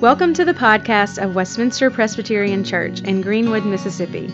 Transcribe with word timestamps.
Welcome 0.00 0.32
to 0.34 0.44
the 0.44 0.54
podcast 0.54 1.20
of 1.20 1.34
Westminster 1.34 1.90
Presbyterian 1.90 2.62
Church 2.62 3.00
in 3.00 3.20
Greenwood, 3.20 3.64
Mississippi. 3.64 4.32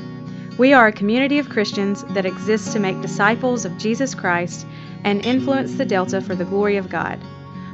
We 0.59 0.75
are 0.75 0.89
a 0.89 0.93
community 0.93 1.39
of 1.39 1.49
Christians 1.49 2.05
that 2.11 2.27
exists 2.27 2.71
to 2.75 2.79
make 2.79 3.01
disciples 3.01 3.65
of 3.65 3.79
Jesus 3.79 4.15
Christ 4.15 4.67
and 5.05 5.25
influence 5.25 5.77
the 5.77 5.87
Delta 5.87 6.21
for 6.21 6.35
the 6.35 6.45
glory 6.45 6.77
of 6.77 6.91
God. 6.91 7.19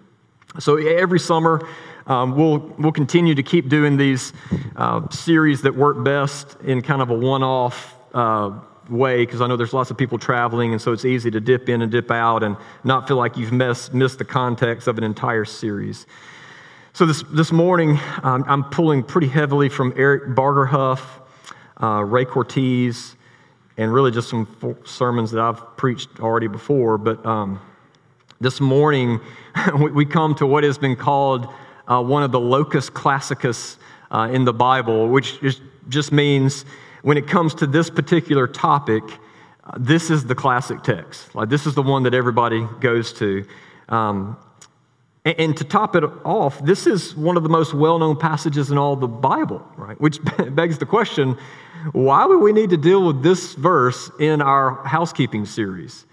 so 0.58 0.77
every 0.77 1.20
summer, 1.20 1.66
um, 2.06 2.34
we'll, 2.36 2.58
we'll 2.78 2.92
continue 2.92 3.34
to 3.34 3.42
keep 3.42 3.68
doing 3.68 3.96
these 3.96 4.33
uh, 4.77 5.08
series 5.11 5.62
that 5.62 5.77
work 5.77 6.02
best 6.02 6.56
in 6.64 6.80
kind 6.83 7.02
of 7.02 7.11
a 7.11 7.14
one 7.14 7.42
off 7.42 7.94
uh, 8.14 8.58
way 8.88 9.24
because 9.24 9.41
I 9.41 9.46
know 9.46 9.56
there's 9.56 9.74
lots 9.74 9.91
of 9.91 9.98
people 9.98 10.18
traveling, 10.18 10.72
and 10.72 10.80
so 10.80 10.92
it's 10.92 11.05
easy 11.05 11.30
to 11.30 11.41
dip 11.41 11.68
in 11.68 11.83
and 11.83 11.92
dip 11.92 12.11
out 12.11 12.42
and 12.42 12.56
not 12.83 13.06
feel 13.06 13.18
like 13.18 13.36
you've 13.36 13.52
missed, 13.52 13.94
missed 13.94 14.18
the 14.18 14.24
context 14.24 14.88
of 14.88 14.98
an 14.98 15.05
entire 15.05 15.44
series. 15.44 16.06
So 16.92 17.06
this, 17.06 17.22
this 17.30 17.52
morning, 17.52 18.00
um, 18.24 18.44
I'm 18.48 18.64
pulling 18.64 19.05
pretty 19.05 19.28
heavily 19.28 19.69
from 19.69 19.94
Eric 19.96 20.34
Bargerhuff, 20.34 21.00
uh, 21.80 22.02
Ray 22.02 22.24
Cortez, 22.24 23.14
and 23.77 23.94
really 23.94 24.10
just 24.10 24.28
some 24.28 24.77
sermons 24.84 25.30
that 25.30 25.41
I've 25.41 25.77
preached 25.77 26.18
already 26.18 26.48
before. 26.48 26.98
But 26.98 27.24
um, 27.24 27.61
this 28.41 28.61
morning, 28.61 29.20
we 29.78 30.05
come 30.05 30.34
to 30.34 30.46
what 30.46 30.64
has 30.64 30.78
been 30.78 30.96
called 30.96 31.46
uh, 31.86 32.02
one 32.02 32.24
of 32.24 32.33
the 32.33 32.41
locus 32.41 32.91
classicus 32.91 33.78
uh, 34.11 34.28
in 34.33 34.44
the 34.44 34.52
Bible, 34.52 35.08
which 35.08 35.41
is, 35.44 35.61
just 35.88 36.11
means 36.11 36.64
when 37.02 37.16
it 37.16 37.28
comes 37.28 37.55
to 37.55 37.68
this 37.68 37.88
particular 37.88 38.48
topic, 38.48 39.05
uh, 39.62 39.72
this 39.78 40.11
is 40.11 40.24
the 40.24 40.34
classic 40.34 40.83
text. 40.83 41.36
Like 41.36 41.48
this 41.48 41.66
is 41.66 41.74
the 41.74 41.83
one 41.83 42.02
that 42.02 42.14
everybody 42.14 42.66
goes 42.80 43.12
to. 43.14 43.46
Um, 43.88 44.36
and, 45.24 45.56
to 45.58 45.64
top 45.64 45.96
it 45.96 46.04
off, 46.24 46.64
this 46.64 46.86
is 46.86 47.14
one 47.14 47.36
of 47.36 47.42
the 47.42 47.48
most 47.48 47.74
well-known 47.74 48.16
passages 48.16 48.70
in 48.70 48.78
all 48.78 48.96
the 48.96 49.08
Bible, 49.08 49.66
right? 49.77 50.00
Which 50.00 50.18
begs 50.50 50.78
the 50.78 50.86
question: 50.86 51.36
Why 51.92 52.24
would 52.24 52.38
we 52.38 52.52
need 52.52 52.70
to 52.70 52.78
deal 52.78 53.06
with 53.06 53.22
this 53.22 53.54
verse 53.54 54.10
in 54.18 54.40
our 54.40 54.82
housekeeping 54.86 55.44
series? 55.44 56.06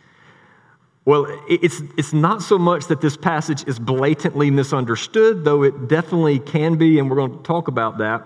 Well, 1.05 1.25
it's, 1.47 1.81
it's 1.97 2.11
not 2.11 2.41
so 2.41 2.57
much 2.57 2.87
that 2.87 2.99
this 2.99 3.15
passage 3.15 3.65
is 3.65 3.79
blatantly 3.79 4.51
misunderstood, 4.51 5.45
though 5.45 5.63
it 5.63 5.87
definitely 5.87 6.39
can 6.39 6.75
be, 6.75 6.99
and 6.99 7.09
we're 7.09 7.15
going 7.15 7.37
to 7.37 7.43
talk 7.43 7.69
about 7.69 7.99
that. 7.99 8.23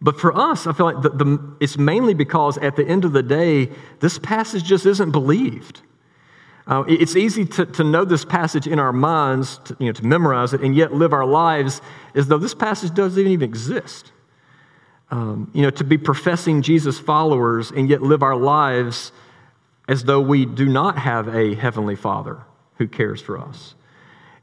But 0.00 0.18
for 0.18 0.36
us, 0.36 0.66
I 0.66 0.72
feel 0.72 0.86
like 0.86 1.02
the, 1.02 1.10
the, 1.10 1.56
it's 1.60 1.78
mainly 1.78 2.14
because 2.14 2.58
at 2.58 2.74
the 2.74 2.84
end 2.84 3.04
of 3.04 3.12
the 3.12 3.22
day, 3.22 3.70
this 4.00 4.18
passage 4.18 4.64
just 4.64 4.86
isn't 4.86 5.12
believed. 5.12 5.82
Uh, 6.66 6.84
it's 6.86 7.16
easy 7.16 7.44
to, 7.44 7.66
to 7.66 7.82
know 7.82 8.04
this 8.04 8.24
passage 8.24 8.66
in 8.66 8.78
our 8.78 8.92
minds, 8.92 9.58
to, 9.64 9.76
you 9.80 9.86
know, 9.86 9.92
to 9.92 10.06
memorize 10.06 10.52
it, 10.52 10.60
and 10.60 10.76
yet 10.76 10.92
live 10.92 11.12
our 11.12 11.26
lives 11.26 11.80
as 12.14 12.28
though 12.28 12.38
this 12.38 12.54
passage 12.54 12.94
doesn't 12.94 13.26
even 13.26 13.42
exist. 13.42 14.12
Um, 15.10 15.50
you 15.52 15.62
know, 15.62 15.70
to 15.70 15.84
be 15.84 15.98
professing 15.98 16.62
Jesus 16.62 16.98
followers 16.98 17.70
and 17.70 17.88
yet 17.88 18.00
live 18.00 18.22
our 18.22 18.36
lives 18.36 19.12
as 19.88 20.04
though 20.04 20.20
we 20.20 20.46
do 20.46 20.68
not 20.68 20.96
have 20.98 21.28
a 21.34 21.54
heavenly 21.54 21.96
Father 21.96 22.38
who 22.78 22.88
cares 22.88 23.20
for 23.20 23.38
us. 23.38 23.74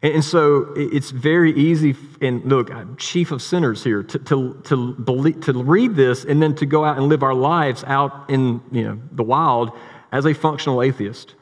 And 0.02 0.24
so 0.24 0.72
it's 0.78 1.12
very 1.12 1.52
easy, 1.52 1.94
and 2.22 2.46
look, 2.46 2.72
I'm 2.72 2.96
chief 2.96 3.32
of 3.32 3.42
sinners 3.42 3.84
here, 3.84 4.02
to, 4.04 4.20
to, 4.20 4.62
to, 4.66 4.94
believe, 4.94 5.42
to 5.42 5.54
read 5.54 5.96
this 5.96 6.24
and 6.24 6.42
then 6.42 6.56
to 6.56 6.66
go 6.66 6.86
out 6.86 6.98
and 6.98 7.08
live 7.08 7.22
our 7.22 7.34
lives 7.34 7.84
out 7.86 8.30
in 8.30 8.62
you 8.72 8.84
know, 8.84 9.00
the 9.12 9.24
wild 9.24 9.72
as 10.14 10.26
a 10.26 10.34
functional 10.34 10.82
atheist, 10.82 11.36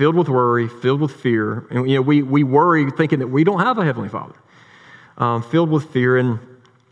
filled 0.00 0.16
with 0.16 0.30
worry, 0.30 0.66
filled 0.66 1.02
with 1.02 1.12
fear. 1.12 1.66
And 1.70 1.88
you 1.90 1.96
know, 1.96 2.02
we, 2.02 2.22
we 2.22 2.42
worry 2.42 2.90
thinking 2.90 3.18
that 3.18 3.28
we 3.28 3.44
don't 3.44 3.60
have 3.60 3.76
a 3.76 3.84
Heavenly 3.84 4.08
Father, 4.08 4.34
um, 5.18 5.42
filled 5.42 5.68
with 5.68 5.92
fear. 5.92 6.16
And, 6.16 6.38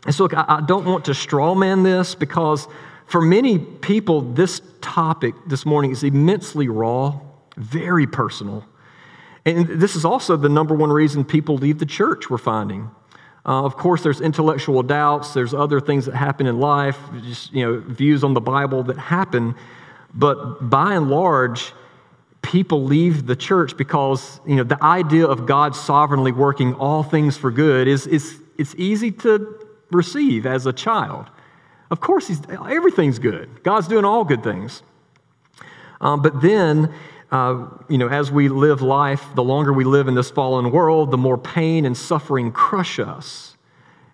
and 0.05 0.13
so, 0.13 0.23
look, 0.23 0.35
I, 0.35 0.45
I 0.47 0.61
don't 0.61 0.85
want 0.85 1.05
to 1.05 1.11
strawman 1.11 1.83
this 1.83 2.13
because 2.13 2.67
for 3.07 3.19
many 3.19 3.57
people, 3.57 4.21
this 4.21 4.61
topic 4.81 5.33
this 5.47 5.65
morning 5.65 5.89
is 5.89 6.03
immensely 6.03 6.67
raw, 6.67 7.19
very 7.57 8.05
personal 8.05 8.63
and 9.45 9.67
this 9.67 9.95
is 9.95 10.05
also 10.05 10.35
the 10.35 10.49
number 10.49 10.75
one 10.75 10.91
reason 10.91 11.23
people 11.23 11.55
leave 11.55 11.79
the 11.79 11.85
church, 11.85 12.29
we're 12.29 12.37
finding. 12.37 12.91
Uh, 13.45 13.63
of 13.63 13.77
course, 13.77 14.03
there's 14.03 14.21
intellectual 14.21 14.83
doubts, 14.83 15.33
there's 15.33 15.53
other 15.53 15.79
things 15.79 16.05
that 16.05 16.13
happen 16.13 16.45
in 16.45 16.59
life, 16.59 16.99
just, 17.23 17.53
you 17.53 17.65
know, 17.65 17.79
views 17.79 18.23
on 18.23 18.33
the 18.33 18.41
Bible 18.41 18.83
that 18.83 18.97
happen. 18.97 19.55
But 20.13 20.69
by 20.69 20.93
and 20.95 21.09
large, 21.09 21.73
people 22.49 22.83
leave 22.83 23.27
the 23.27 23.35
church 23.35 23.77
because 23.77 24.41
you 24.45 24.55
know, 24.55 24.63
the 24.63 24.83
idea 24.83 25.25
of 25.25 25.45
God 25.45 25.75
sovereignly 25.75 26.31
working 26.31 26.73
all 26.73 27.03
things 27.03 27.37
for 27.37 27.51
good 27.51 27.87
is, 27.87 28.07
is 28.07 28.41
it's 28.57 28.73
easy 28.75 29.11
to 29.11 29.67
receive 29.91 30.47
as 30.47 30.65
a 30.65 30.73
child. 30.73 31.29
Of 31.91 31.99
course, 31.99 32.27
he's, 32.27 32.41
everything's 32.49 33.19
good. 33.19 33.63
God's 33.63 33.87
doing 33.87 34.03
all 34.03 34.25
good 34.25 34.43
things. 34.43 34.81
Um, 36.01 36.23
but 36.23 36.41
then 36.41 36.91
uh, 37.31 37.67
you 37.87 37.99
know, 37.99 38.07
as 38.07 38.31
we 38.31 38.49
live 38.49 38.81
life, 38.81 39.23
the 39.35 39.43
longer 39.43 39.71
we 39.71 39.83
live 39.83 40.07
in 40.07 40.15
this 40.15 40.31
fallen 40.31 40.71
world, 40.71 41.11
the 41.11 41.17
more 41.17 41.37
pain 41.37 41.85
and 41.85 41.95
suffering 41.95 42.51
crush 42.51 42.97
us. 42.97 43.55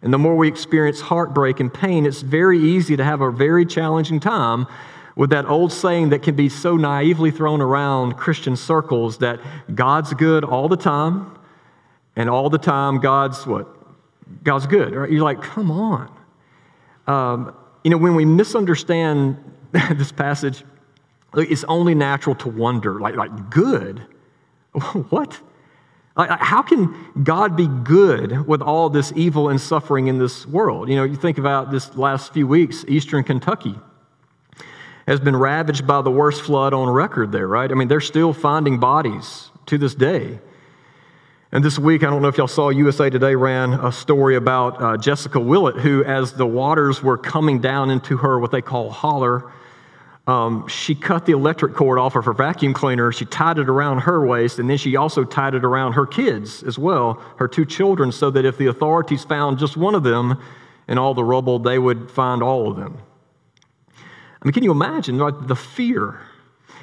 And 0.02 0.14
the 0.14 0.18
more 0.18 0.36
we 0.36 0.50
experience 0.50 1.00
heartbreak 1.00 1.62
and 1.62 1.74
pain, 1.74 2.06
it's 2.06 2.22
very 2.22 2.60
easy 2.60 2.98
to 2.98 3.04
have 3.06 3.22
a 3.22 3.32
very 3.32 3.66
challenging 3.66 4.20
time 4.20 4.68
with 5.16 5.30
that 5.30 5.46
old 5.46 5.72
saying 5.72 6.10
that 6.10 6.24
can 6.24 6.36
be 6.36 6.50
so 6.50 6.76
naively 6.76 7.32
thrown 7.32 7.62
around 7.62 8.18
Christian 8.18 8.56
circles 8.56 9.20
that 9.20 9.40
God's 9.74 10.14
good 10.14 10.44
all 10.44 10.68
the 10.68 10.78
time, 10.78 11.38
and 12.16 12.30
all 12.30 12.50
the 12.50 12.58
time 12.58 13.00
God's 13.00 13.46
what? 13.46 13.68
God's 14.44 14.68
good. 14.68 14.94
Right? 14.94 15.10
You're 15.10 15.24
like, 15.24 15.42
come 15.42 15.72
on. 15.72 16.12
Um, 17.08 17.56
you 17.84 17.92
know, 17.92 17.98
when 17.98 18.16
we 18.16 18.26
misunderstand 18.26 19.38
this 19.72 20.12
passage, 20.12 20.64
it's 21.34 21.64
only 21.66 21.96
natural 21.96 22.36
to 22.38 22.50
wonder, 22.50 23.00
like, 23.00 23.16
like 23.16 23.50
good? 23.50 24.02
what? 25.10 25.40
Like, 26.18 26.30
how 26.40 26.62
can 26.62 26.96
God 27.24 27.58
be 27.58 27.68
good 27.68 28.48
with 28.48 28.62
all 28.62 28.90
this 28.90 29.12
evil 29.16 29.50
and 29.50 29.60
suffering 29.60 30.08
in 30.08 30.18
this 30.18 30.46
world? 30.46 30.90
You 30.90 30.96
know, 30.96 31.04
you 31.04 31.18
think 31.18 31.38
about 31.38 31.72
this 31.72 31.96
last 31.98 32.34
few 32.34 32.48
weeks, 32.48 32.86
Eastern 32.88 33.24
Kentucky 33.24 33.76
has 35.08 35.20
been 35.20 35.36
ravaged 35.36 35.86
by 35.86 36.02
the 36.02 36.12
worst 36.12 36.42
flood 36.42 36.74
on 36.74 36.90
record 36.90 37.32
there, 37.32 37.48
right? 37.48 37.72
I 37.72 37.76
mean, 37.76 37.88
they're 37.88 38.02
still 38.02 38.34
finding 38.34 38.80
bodies 38.80 39.52
to 39.68 39.78
this 39.78 39.94
day. 39.94 40.40
And 41.52 41.64
this 41.64 41.80
week, 41.80 42.04
I 42.04 42.10
don't 42.10 42.22
know 42.22 42.28
if 42.28 42.38
y'all 42.38 42.48
saw 42.48 42.70
USA 42.70 43.10
Today 43.10 43.36
ran 43.36 43.74
a 43.74 43.92
story 43.92 44.36
about 44.36 44.82
uh, 44.82 44.98
Jessica 44.98 45.40
Willett, 45.40 45.78
who, 45.78 46.04
as 46.04 46.34
the 46.34 46.46
waters 46.46 47.04
were 47.04 47.18
coming 47.18 47.62
down 47.62 47.92
into 47.92 48.18
her, 48.18 48.40
what 48.40 48.52
they 48.52 48.62
call 48.62 48.90
holler, 48.90 49.52
um, 50.28 50.68
she 50.68 50.96
cut 50.96 51.28
the 51.28 51.34
electric 51.34 51.76
cord 51.76 52.00
off 52.00 52.16
of 52.16 52.26
her 52.26 52.34
vacuum 52.34 52.74
cleaner. 52.74 53.12
She 53.12 53.26
tied 53.26 53.60
it 53.60 53.70
around 53.70 54.00
her 54.00 54.26
waist, 54.26 54.58
and 54.58 54.68
then 54.68 54.78
she 54.78 54.96
also 54.96 55.24
tied 55.24 55.54
it 55.54 55.64
around 55.64 55.94
her 55.94 56.08
kids 56.08 56.64
as 56.64 56.80
well, 56.80 57.22
her 57.38 57.48
two 57.48 57.64
children, 57.64 58.12
so 58.12 58.32
that 58.32 58.44
if 58.44 58.58
the 58.58 58.66
authorities 58.66 59.24
found 59.24 59.60
just 59.60 59.78
one 59.78 59.94
of 59.94 60.02
them 60.02 60.42
in 60.88 60.98
all 60.98 61.14
the 61.14 61.24
rubble, 61.24 61.60
they 61.60 61.78
would 61.78 62.10
find 62.10 62.42
all 62.42 62.72
of 62.72 62.76
them. 62.76 62.98
I 64.46 64.48
mean, 64.48 64.54
can 64.54 64.64
you 64.64 64.72
imagine 64.72 65.18
like, 65.18 65.48
the 65.48 65.56
fear 65.56 66.20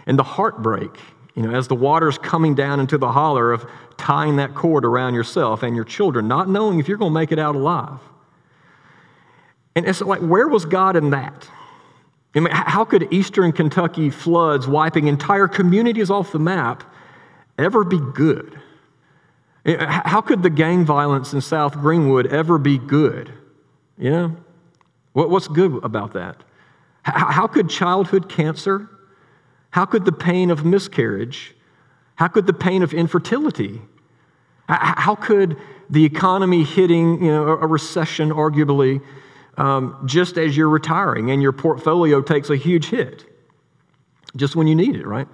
and 0.05 0.19
the 0.19 0.25
heartbreak, 0.25 0.91
you 1.37 1.45
know, 1.45 1.55
as 1.55 1.69
the 1.69 1.77
water's 1.77 2.19
coming 2.19 2.57
down 2.57 2.81
into 2.81 2.99
the 2.99 3.13
holler 3.13 3.53
of 3.53 3.65
tying 3.97 4.35
that 4.37 4.57
cord 4.57 4.85
around 4.85 5.15
yourself 5.15 5.63
and 5.63 5.77
your 5.77 5.85
children, 5.85 6.27
not 6.27 6.49
knowing 6.49 6.81
if 6.81 6.89
you're 6.89 6.99
going 6.99 7.13
to 7.13 7.15
make 7.15 7.31
it 7.31 7.39
out 7.39 7.55
alive? 7.55 8.01
And 9.77 9.87
it's 9.87 10.01
like, 10.01 10.19
where 10.19 10.49
was 10.49 10.65
God 10.65 10.97
in 10.97 11.11
that? 11.11 11.49
I 12.35 12.41
mean, 12.41 12.53
how 12.53 12.85
could 12.85 13.13
eastern 13.13 13.53
Kentucky 13.53 14.11
floods 14.11 14.67
wiping 14.67 15.07
entire 15.07 15.47
communities 15.47 16.11
off 16.11 16.33
the 16.33 16.41
map 16.41 16.83
ever 17.59 17.85
be 17.85 18.01
good? 18.13 18.61
Eh, 19.67 19.77
how 20.05 20.21
could 20.21 20.43
the 20.43 20.51
gang 20.51 20.85
violence 20.85 21.33
in 21.33 21.41
South 21.41 21.75
Greenwood 21.75 22.27
ever 22.27 22.59
be 22.59 22.77
good? 22.77 23.33
You 23.97 24.11
know? 24.11 24.37
What's 25.13 25.47
good 25.47 25.85
about 25.85 26.15
that? 26.15 26.43
How 27.03 27.47
could 27.47 27.69
childhood 27.69 28.29
cancer, 28.29 28.89
how 29.71 29.85
could 29.85 30.05
the 30.05 30.13
pain 30.13 30.51
of 30.51 30.65
miscarriage, 30.65 31.55
how 32.15 32.29
could 32.29 32.47
the 32.47 32.53
pain 32.53 32.83
of 32.83 32.95
infertility, 32.95 33.83
how 34.69 35.17
could 35.17 35.57
the 35.91 36.05
economy 36.05 36.63
hitting 36.65 37.23
you 37.25 37.31
know, 37.31 37.49
a 37.49 37.67
recession, 37.67 38.31
arguably, 38.31 39.03
um, 39.59 40.03
just 40.07 40.39
as 40.39 40.57
you're 40.57 40.69
retiring 40.69 41.31
and 41.31 41.43
your 41.43 41.53
portfolio 41.53 42.23
takes 42.23 42.49
a 42.51 42.57
huge 42.57 42.87
hit, 42.87 43.25
just 44.37 44.57
when 44.57 44.67
you 44.67 44.75
need 44.75 44.97
it, 44.97 45.07
right? 45.07 45.29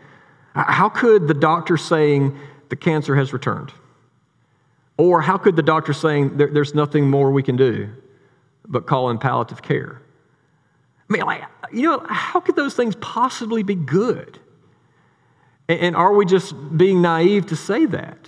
How 0.54 0.88
could 0.88 1.28
the 1.28 1.34
doctor 1.34 1.76
saying 1.76 2.36
the 2.68 2.76
cancer 2.76 3.14
has 3.14 3.32
returned? 3.32 3.72
Or 4.96 5.20
how 5.20 5.38
could 5.38 5.54
the 5.54 5.62
doctor 5.62 5.92
saying 5.92 6.36
there, 6.36 6.48
there's 6.48 6.74
nothing 6.74 7.08
more 7.08 7.30
we 7.30 7.42
can 7.42 7.56
do 7.56 7.90
but 8.66 8.86
call 8.86 9.10
in 9.10 9.18
palliative 9.18 9.62
care? 9.62 10.02
I 11.08 11.12
mean, 11.12 11.22
like, 11.22 11.42
you 11.72 11.82
know, 11.82 12.04
how 12.08 12.40
could 12.40 12.56
those 12.56 12.74
things 12.74 12.94
possibly 12.96 13.62
be 13.62 13.74
good? 13.74 14.38
And, 15.68 15.80
and 15.80 15.96
are 15.96 16.12
we 16.12 16.26
just 16.26 16.54
being 16.76 17.00
naive 17.00 17.46
to 17.46 17.56
say 17.56 17.86
that? 17.86 18.18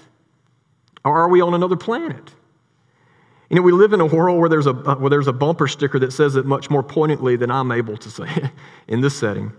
Or 1.04 1.18
are 1.18 1.28
we 1.28 1.40
on 1.40 1.54
another 1.54 1.76
planet? 1.76 2.34
You 3.48 3.56
know, 3.56 3.62
we 3.62 3.72
live 3.72 3.92
in 3.92 4.00
a 4.00 4.06
world 4.06 4.38
where 4.38 4.48
there's 4.48 4.66
a, 4.66 4.72
where 4.72 5.10
there's 5.10 5.26
a 5.26 5.32
bumper 5.32 5.66
sticker 5.66 5.98
that 5.98 6.12
says 6.12 6.36
it 6.36 6.46
much 6.46 6.70
more 6.70 6.82
poignantly 6.82 7.36
than 7.36 7.50
I'm 7.50 7.72
able 7.72 7.96
to 7.96 8.10
say 8.10 8.50
in 8.88 9.00
this 9.00 9.16
setting. 9.16 9.52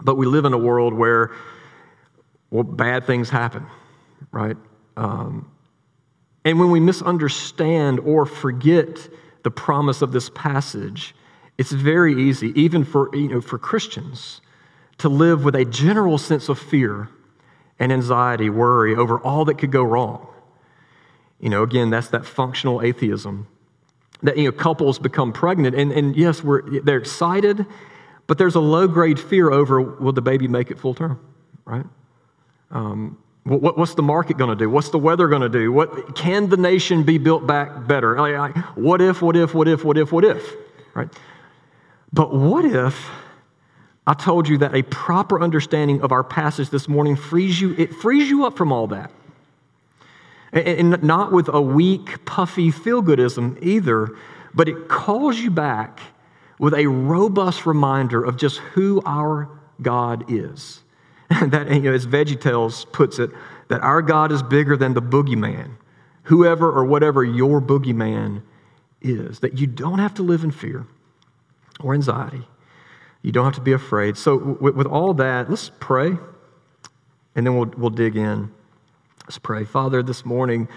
But 0.00 0.16
we 0.16 0.26
live 0.26 0.44
in 0.44 0.52
a 0.52 0.58
world 0.58 0.94
where, 0.94 1.32
well, 2.50 2.62
bad 2.62 3.06
things 3.06 3.28
happen, 3.28 3.66
right? 4.30 4.56
Um, 4.96 5.50
and 6.44 6.60
when 6.60 6.70
we 6.70 6.78
misunderstand 6.78 7.98
or 8.00 8.24
forget 8.24 9.08
the 9.42 9.50
promise 9.50 10.00
of 10.00 10.12
this 10.12 10.30
passage, 10.30 11.14
it's 11.58 11.72
very 11.72 12.14
easy, 12.14 12.52
even 12.60 12.84
for, 12.84 13.14
you 13.14 13.28
know, 13.28 13.40
for 13.40 13.58
Christians, 13.58 14.40
to 14.98 15.08
live 15.08 15.44
with 15.44 15.54
a 15.54 15.64
general 15.64 16.16
sense 16.16 16.48
of 16.48 16.58
fear 16.58 17.08
and 17.78 17.92
anxiety, 17.92 18.48
worry 18.48 18.94
over 18.94 19.18
all 19.20 19.44
that 19.44 19.58
could 19.58 19.72
go 19.72 19.82
wrong. 19.82 20.26
You 21.40 21.50
know, 21.50 21.62
again, 21.62 21.90
that's 21.90 22.08
that 22.08 22.24
functional 22.24 22.82
atheism. 22.82 23.46
That, 24.22 24.36
you 24.36 24.44
know, 24.44 24.52
couples 24.52 24.98
become 24.98 25.32
pregnant, 25.32 25.76
and, 25.76 25.92
and 25.92 26.16
yes, 26.16 26.42
we're, 26.42 26.80
they're 26.80 26.98
excited, 26.98 27.64
but 28.26 28.38
there's 28.38 28.56
a 28.56 28.60
low 28.60 28.88
grade 28.88 29.20
fear 29.20 29.50
over 29.50 29.80
will 29.80 30.12
the 30.12 30.22
baby 30.22 30.48
make 30.48 30.70
it 30.72 30.78
full 30.78 30.94
term, 30.94 31.20
right? 31.64 31.86
Um, 32.70 33.18
what, 33.44 33.78
what's 33.78 33.94
the 33.94 34.02
market 34.02 34.36
going 34.36 34.50
to 34.50 34.56
do? 34.56 34.68
What's 34.68 34.90
the 34.90 34.98
weather 34.98 35.28
going 35.28 35.42
to 35.42 35.48
do? 35.48 35.72
What, 35.72 36.16
can 36.16 36.48
the 36.48 36.56
nation 36.56 37.04
be 37.04 37.18
built 37.18 37.46
back 37.46 37.86
better? 37.86 38.18
Like, 38.18 38.56
what 38.76 39.00
if, 39.00 39.22
what 39.22 39.36
if, 39.36 39.54
what 39.54 39.68
if, 39.68 39.84
what 39.84 39.96
if, 39.96 40.12
what 40.12 40.24
if, 40.24 40.54
right? 40.94 41.08
But 42.12 42.32
what 42.32 42.64
if 42.64 43.10
I 44.06 44.14
told 44.14 44.48
you 44.48 44.56
that 44.58 44.74
a 44.74 44.82
proper 44.84 45.40
understanding 45.40 46.00
of 46.00 46.12
our 46.12 46.24
passage 46.24 46.70
this 46.70 46.88
morning 46.88 47.14
frees 47.14 47.60
you, 47.60 47.74
it 47.76 47.92
frees 47.92 48.30
you 48.30 48.46
up 48.46 48.56
from 48.56 48.72
all 48.72 48.86
that. 48.86 49.10
And 50.50 51.02
not 51.02 51.30
with 51.30 51.48
a 51.48 51.60
weak, 51.60 52.24
puffy 52.24 52.70
feel 52.70 53.02
goodism 53.02 53.62
either, 53.62 54.16
but 54.54 54.66
it 54.66 54.88
calls 54.88 55.38
you 55.38 55.50
back 55.50 56.00
with 56.58 56.72
a 56.72 56.86
robust 56.86 57.66
reminder 57.66 58.24
of 58.24 58.38
just 58.38 58.56
who 58.58 59.02
our 59.04 59.50
God 59.82 60.24
is. 60.28 60.82
that, 61.28 61.70
you 61.70 61.80
know, 61.80 61.92
as 61.92 62.06
VeggieTales 62.06 62.90
puts 62.90 63.18
it, 63.18 63.30
that 63.68 63.82
our 63.82 64.00
God 64.00 64.32
is 64.32 64.42
bigger 64.42 64.74
than 64.74 64.94
the 64.94 65.02
boogeyman, 65.02 65.72
whoever 66.22 66.72
or 66.72 66.86
whatever 66.86 67.22
your 67.22 67.60
boogeyman 67.60 68.40
is. 69.02 69.40
That 69.40 69.58
you 69.58 69.66
don't 69.66 69.98
have 69.98 70.14
to 70.14 70.22
live 70.22 70.44
in 70.44 70.50
fear 70.50 70.86
or 71.80 71.94
anxiety. 71.94 72.46
You 73.22 73.32
don't 73.32 73.44
have 73.44 73.54
to 73.54 73.60
be 73.60 73.72
afraid. 73.72 74.16
So, 74.16 74.56
with, 74.60 74.86
all 74.86 75.14
that, 75.14 75.50
let's 75.50 75.70
pray, 75.80 76.16
and 77.34 77.46
then 77.46 77.56
we'll, 77.56 77.70
we'll 77.76 77.90
dig 77.90 78.16
in. 78.16 78.52
Let's 79.24 79.38
pray. 79.38 79.64
Father, 79.64 80.02
this 80.02 80.24
morning, 80.24 80.68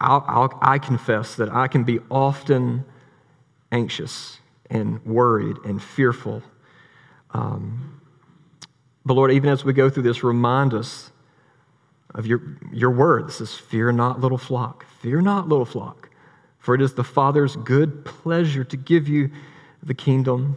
I'll, 0.00 0.24
I'll, 0.26 0.58
i 0.60 0.78
confess 0.78 1.36
that 1.36 1.50
I 1.50 1.68
can 1.68 1.84
be 1.84 2.00
often 2.10 2.84
anxious 3.70 4.40
and 4.68 5.04
worried 5.06 5.56
and 5.64 5.82
fearful. 5.82 6.42
Um, 7.30 8.00
but 9.04 9.14
Lord, 9.14 9.32
even 9.32 9.50
as 9.50 9.64
we 9.64 9.72
go 9.72 9.88
through 9.88 10.02
this, 10.04 10.22
remind 10.22 10.74
us 10.74 11.10
of 12.14 12.26
your, 12.26 12.58
your 12.72 12.90
word. 12.90 13.28
This 13.28 13.40
is 13.40 13.54
fear 13.54 13.90
not, 13.92 14.20
little 14.20 14.38
flock. 14.38 14.84
Fear 15.00 15.22
not, 15.22 15.48
little 15.48 15.64
flock. 15.64 16.10
For 16.58 16.74
it 16.74 16.82
is 16.82 16.94
the 16.94 17.04
Father's 17.04 17.56
good 17.56 18.04
pleasure 18.04 18.64
to 18.64 18.76
give 18.76 19.08
you 19.08 19.30
the 19.82 19.94
kingdom. 19.94 20.56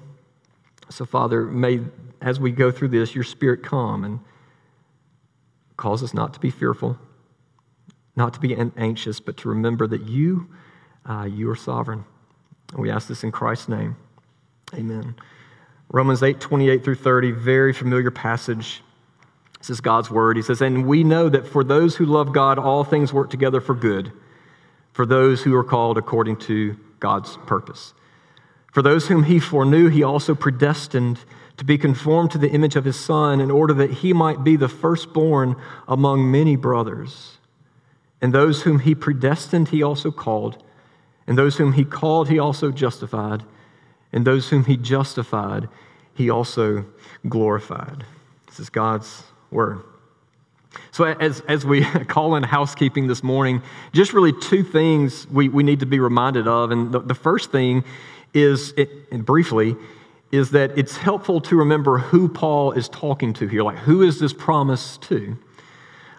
So, 0.90 1.06
Father, 1.06 1.46
may, 1.46 1.82
as 2.22 2.40
we 2.40 2.52
go 2.52 2.72
through 2.72 2.90
this, 2.90 3.16
your 3.16 3.24
spirit 3.24 3.64
come 3.64 4.04
and 4.04 4.20
cause 5.78 6.04
us 6.04 6.14
not 6.14 6.34
to 6.36 6.40
be 6.40 6.52
fearful, 6.52 6.98
not 8.16 8.34
to 8.36 8.40
be 8.40 8.56
anxious, 8.78 9.20
but 9.20 9.38
to 9.38 9.50
remember 9.50 9.88
that 9.88 10.04
you, 10.04 10.48
uh, 11.06 11.28
you 11.30 11.50
are 11.50 11.56
sovereign. 11.56 12.06
And 12.72 12.82
we 12.82 12.90
ask 12.90 13.08
this 13.08 13.24
in 13.24 13.32
Christ's 13.32 13.70
name. 13.70 13.96
Amen. 14.74 15.16
Romans 15.92 16.24
8, 16.24 16.40
28 16.40 16.84
through 16.84 16.96
30, 16.96 17.32
very 17.32 17.74
familiar 17.74 18.12
passage. 18.12 18.82
This 19.60 19.70
is 19.70 19.82
God's 19.82 20.10
word. 20.10 20.36
He 20.36 20.44
says, 20.44 20.62
And 20.62 20.86
we 20.86 21.04
know 21.04 21.30
that 21.30 21.48
for 21.48 21.64
those 21.64 21.96
who 21.96 22.06
love 22.06 22.34
God, 22.34 22.58
all 22.60 22.84
things 22.84 23.14
work 23.14 23.30
together 23.30 23.62
for 23.62 23.76
good, 23.76 24.12
for 24.94 25.06
those 25.06 25.42
who 25.42 25.56
are 25.56 25.64
called 25.64 25.98
according 25.98 26.38
to 26.38 26.76
God's 27.00 27.38
purpose. 27.46 27.94
For 28.76 28.82
those 28.82 29.08
whom 29.08 29.24
he 29.24 29.40
foreknew, 29.40 29.88
he 29.88 30.04
also 30.04 30.36
predestined 30.36 31.22
to 31.56 31.64
be 31.64 31.78
conformed 31.78 32.32
to 32.32 32.38
the 32.38 32.50
image 32.50 32.76
of 32.76 32.84
his 32.84 32.98
Son, 32.98 33.40
in 33.40 33.50
order 33.50 33.74
that 33.74 33.90
he 33.90 34.12
might 34.12 34.44
be 34.44 34.58
the 34.58 34.68
firstborn 34.68 35.56
among 35.88 36.30
many 36.30 36.58
brothers. 36.58 37.38
And 38.22 38.34
those 38.34 38.64
whom 38.64 38.80
he 38.80 38.94
predestined, 38.94 39.70
he 39.70 39.82
also 39.82 40.12
called. 40.12 40.62
And 41.26 41.38
those 41.38 41.56
whom 41.56 41.72
he 41.72 41.86
called, 41.86 42.28
he 42.28 42.38
also 42.38 42.70
justified. 42.70 43.44
And 44.12 44.28
those 44.28 44.50
whom 44.50 44.66
he 44.66 44.76
justified, 44.76 45.70
he 46.14 46.30
also 46.30 46.84
glorified. 47.30 48.04
This 48.48 48.60
is 48.60 48.70
God's 48.70 49.24
word. 49.52 49.84
So, 50.92 51.06
as, 51.06 51.40
as 51.48 51.66
we 51.66 51.86
call 52.10 52.36
in 52.36 52.44
housekeeping 52.44 53.08
this 53.08 53.24
morning, 53.24 53.62
just 53.94 54.12
really 54.12 54.34
two 54.34 54.64
things 54.64 55.26
we, 55.28 55.48
we 55.48 55.64
need 55.64 55.80
to 55.80 55.86
be 55.86 56.00
reminded 56.00 56.46
of. 56.46 56.72
And 56.72 56.92
the, 56.92 57.00
the 57.00 57.16
first 57.16 57.54
thing 57.54 57.86
is, 58.36 58.74
briefly, 59.12 59.76
is 60.32 60.52
that 60.52 60.78
it's 60.78 60.98
helpful 60.98 61.40
to 61.42 61.56
remember 61.56 61.98
who 61.98 62.28
Paul 62.28 62.74
is 62.74 62.90
talking 62.90 63.34
to 63.34 63.48
here. 63.48 63.64
Like, 63.64 63.78
who 63.78 64.02
is 64.02 64.20
this 64.20 64.34
promise 64.34 64.98
to? 64.98 65.38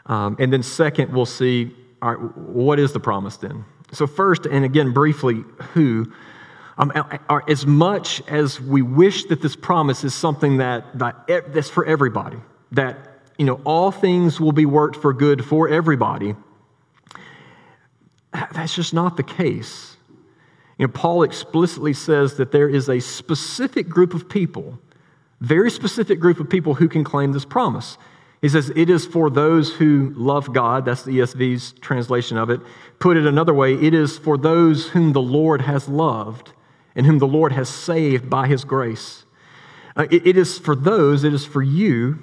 Um, 0.07 0.37
and 0.39 0.53
then, 0.53 0.63
second, 0.63 1.13
we'll 1.13 1.27
see 1.27 1.75
all 2.03 2.15
right, 2.15 2.37
what 2.37 2.79
is 2.79 2.93
the 2.93 3.01
promise 3.01 3.37
then? 3.37 3.65
So, 3.93 4.07
first, 4.07 4.47
and 4.47 4.65
again, 4.65 4.93
briefly, 4.93 5.45
who? 5.75 6.13
Um, 6.79 6.93
as 7.49 7.67
much 7.67 8.23
as 8.29 8.61
we 8.61 8.83
wish 8.83 9.25
that 9.27 9.41
this 9.41 9.57
promise 9.57 10.05
is 10.05 10.15
something 10.15 10.59
that, 10.59 10.99
that 10.99 11.27
that's 11.27 11.71
for 11.71 11.87
everybody, 11.87 12.37
that 12.73 12.99
you 13.39 13.47
know 13.47 13.61
all 13.65 13.91
things 13.91 14.39
will 14.39 14.53
be 14.53 14.67
worked 14.67 14.97
for 14.97 15.15
good 15.15 15.43
for 15.43 15.69
everybody, 15.69 16.37
that's 18.53 18.75
just 18.75 18.93
not 18.93 19.17
the 19.17 19.23
case. 19.23 19.96
You 20.79 20.87
know, 20.87 20.93
Paul 20.93 21.23
explicitly 21.23 21.93
says 21.93 22.37
that 22.37 22.53
there 22.53 22.69
is 22.69 22.89
a 22.89 23.01
specific 23.01 23.89
group 23.89 24.15
of 24.15 24.29
people, 24.29 24.79
very 25.41 25.71
specific 25.71 26.21
group 26.21 26.41
of 26.41 26.51
people 26.51 26.75
who 26.75 26.89
can 26.89 27.05
claim 27.05 27.33
this 27.33 27.45
promise. 27.45 27.97
He 28.43 28.49
says 28.51 28.71
it 28.77 28.91
is 28.91 29.07
for 29.07 29.31
those 29.31 29.73
who 29.73 30.13
love 30.15 30.53
God. 30.53 30.85
That's 30.85 31.03
the 31.03 31.19
ESV's 31.19 31.73
translation 31.81 32.37
of 32.37 32.51
it. 32.51 32.61
Put 32.99 33.17
it 33.17 33.27
another 33.27 33.55
way, 33.55 33.75
it 33.75 33.95
is 33.95 34.19
for 34.19 34.37
those 34.37 34.89
whom 34.89 35.13
the 35.13 35.23
Lord 35.23 35.63
has 35.63 35.89
loved 35.89 36.53
and 36.95 37.07
whom 37.07 37.19
the 37.19 37.27
Lord 37.27 37.53
has 37.53 37.69
saved 37.69 38.29
by 38.29 38.47
his 38.47 38.65
grace. 38.65 39.25
Uh, 39.97 40.07
it, 40.11 40.27
it 40.27 40.37
is 40.37 40.59
for 40.59 40.77
those, 40.77 41.25
it 41.25 41.33
is 41.33 41.47
for 41.47 41.63
you 41.63 42.23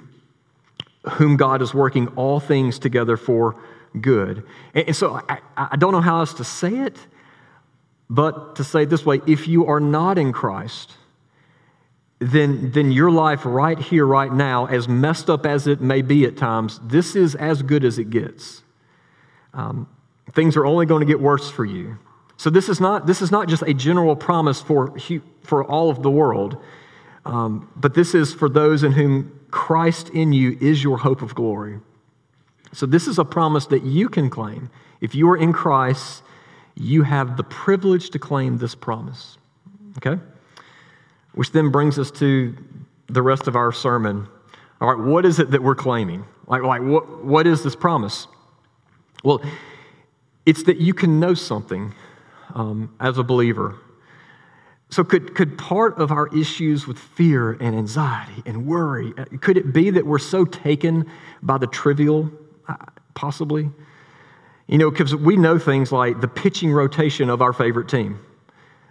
whom 1.12 1.36
God 1.36 1.60
is 1.60 1.74
working 1.74 2.08
all 2.08 2.40
things 2.40 2.78
together 2.78 3.16
for 3.16 3.56
good. 4.00 4.44
And, 4.74 4.88
and 4.88 4.96
so 4.96 5.20
I, 5.28 5.38
I 5.56 5.76
don't 5.76 5.92
know 5.92 6.00
how 6.00 6.20
else 6.20 6.34
to 6.34 6.44
say 6.44 6.78
it. 6.78 6.96
But 8.10 8.56
to 8.56 8.64
say 8.64 8.82
it 8.82 8.90
this 8.90 9.04
way, 9.04 9.20
if 9.26 9.48
you 9.48 9.66
are 9.66 9.80
not 9.80 10.18
in 10.18 10.32
Christ, 10.32 10.92
then, 12.18 12.70
then 12.72 12.92
your 12.92 13.10
life 13.10 13.40
right 13.44 13.78
here, 13.78 14.06
right 14.06 14.32
now, 14.32 14.66
as 14.66 14.88
messed 14.88 15.28
up 15.28 15.46
as 15.46 15.66
it 15.66 15.80
may 15.80 16.02
be 16.02 16.24
at 16.24 16.36
times, 16.36 16.80
this 16.82 17.16
is 17.16 17.34
as 17.34 17.62
good 17.62 17.84
as 17.84 17.98
it 17.98 18.10
gets. 18.10 18.62
Um, 19.52 19.88
things 20.32 20.56
are 20.56 20.66
only 20.66 20.86
going 20.86 21.00
to 21.00 21.06
get 21.06 21.20
worse 21.20 21.50
for 21.50 21.64
you. 21.64 21.98
So 22.36 22.50
this 22.50 22.68
is 22.68 22.80
not, 22.80 23.06
this 23.06 23.22
is 23.22 23.30
not 23.30 23.48
just 23.48 23.62
a 23.62 23.74
general 23.74 24.16
promise 24.16 24.60
for, 24.60 24.96
for 25.42 25.64
all 25.64 25.90
of 25.90 26.02
the 26.02 26.10
world, 26.10 26.58
Um, 27.24 27.70
but 27.76 27.94
this 27.94 28.14
is 28.14 28.34
for 28.34 28.48
those 28.48 28.82
in 28.82 28.92
whom 28.92 29.32
Christ 29.50 30.10
in 30.10 30.32
you 30.32 30.58
is 30.60 30.82
your 30.82 30.98
hope 30.98 31.22
of 31.22 31.34
glory. 31.34 31.80
So, 32.72 32.86
this 32.86 33.06
is 33.06 33.18
a 33.18 33.24
promise 33.24 33.66
that 33.66 33.84
you 33.84 34.08
can 34.08 34.28
claim. 34.28 34.68
If 35.00 35.14
you 35.14 35.28
are 35.30 35.36
in 35.36 35.52
Christ, 35.52 36.23
you 36.76 37.02
have 37.02 37.36
the 37.36 37.44
privilege 37.44 38.10
to 38.10 38.18
claim 38.18 38.58
this 38.58 38.74
promise. 38.74 39.38
Okay? 39.98 40.20
Which 41.32 41.52
then 41.52 41.70
brings 41.70 41.98
us 41.98 42.10
to 42.12 42.56
the 43.08 43.22
rest 43.22 43.46
of 43.46 43.56
our 43.56 43.72
sermon. 43.72 44.26
All 44.80 44.92
right, 44.92 45.06
what 45.06 45.24
is 45.24 45.38
it 45.38 45.50
that 45.50 45.62
we're 45.62 45.74
claiming? 45.74 46.24
Like, 46.46 46.62
like 46.62 46.82
what, 46.82 47.24
what 47.24 47.46
is 47.46 47.62
this 47.62 47.76
promise? 47.76 48.26
Well, 49.22 49.42
it's 50.46 50.64
that 50.64 50.78
you 50.78 50.94
can 50.94 51.20
know 51.20 51.34
something 51.34 51.94
um, 52.54 52.94
as 53.00 53.18
a 53.18 53.22
believer. 53.22 53.76
So, 54.90 55.02
could, 55.02 55.34
could 55.34 55.56
part 55.58 55.98
of 55.98 56.12
our 56.12 56.28
issues 56.36 56.86
with 56.86 56.98
fear 56.98 57.52
and 57.52 57.74
anxiety 57.74 58.42
and 58.46 58.66
worry, 58.66 59.12
uh, 59.16 59.24
could 59.40 59.56
it 59.56 59.72
be 59.72 59.90
that 59.90 60.06
we're 60.06 60.18
so 60.18 60.44
taken 60.44 61.10
by 61.42 61.58
the 61.58 61.66
trivial, 61.66 62.30
uh, 62.68 62.76
possibly? 63.14 63.70
You 64.66 64.78
know, 64.78 64.90
because 64.90 65.14
we 65.14 65.36
know 65.36 65.58
things 65.58 65.92
like 65.92 66.20
the 66.20 66.28
pitching 66.28 66.72
rotation 66.72 67.28
of 67.28 67.42
our 67.42 67.52
favorite 67.52 67.88
team. 67.88 68.18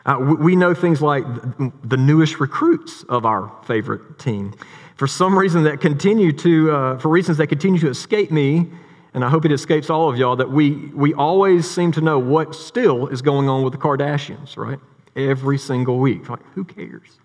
Uh, 0.05 0.17
we, 0.19 0.55
know 0.55 0.73
things 0.73 1.01
like 1.01 1.23
the, 1.23 1.71
the 1.85 1.97
newest 1.97 2.39
recruits 2.39 3.03
of 3.03 3.25
our 3.25 3.51
favorite 3.63 4.19
team. 4.19 4.53
For 4.97 5.07
some 5.07 5.37
reason 5.37 5.63
that 5.63 5.79
continue 5.79 6.33
to, 6.33 6.71
uh, 6.71 6.97
for 6.97 7.07
reasons 7.07 7.37
that 7.37 7.47
continue 7.47 7.79
to 7.79 7.89
escape 7.89 8.29
me, 8.29 8.67
and 9.13 9.23
I 9.23 9.29
hope 9.29 9.45
it 9.45 9.51
escapes 9.51 9.89
all 9.89 10.09
of 10.09 10.17
y'all, 10.17 10.35
that 10.35 10.51
we, 10.51 10.71
we 10.93 11.13
always 11.13 11.69
seem 11.69 11.93
to 11.93 12.01
know 12.01 12.19
what 12.19 12.53
still 12.53 13.07
is 13.07 13.21
going 13.21 13.47
on 13.47 13.63
with 13.63 13.71
the 13.71 13.79
Kardashians, 13.79 14.57
right? 14.57 14.79
Every 15.15 15.57
single 15.57 15.99
week. 15.99 16.27
Like, 16.27 16.43
who 16.53 16.65
cares? 16.65 17.19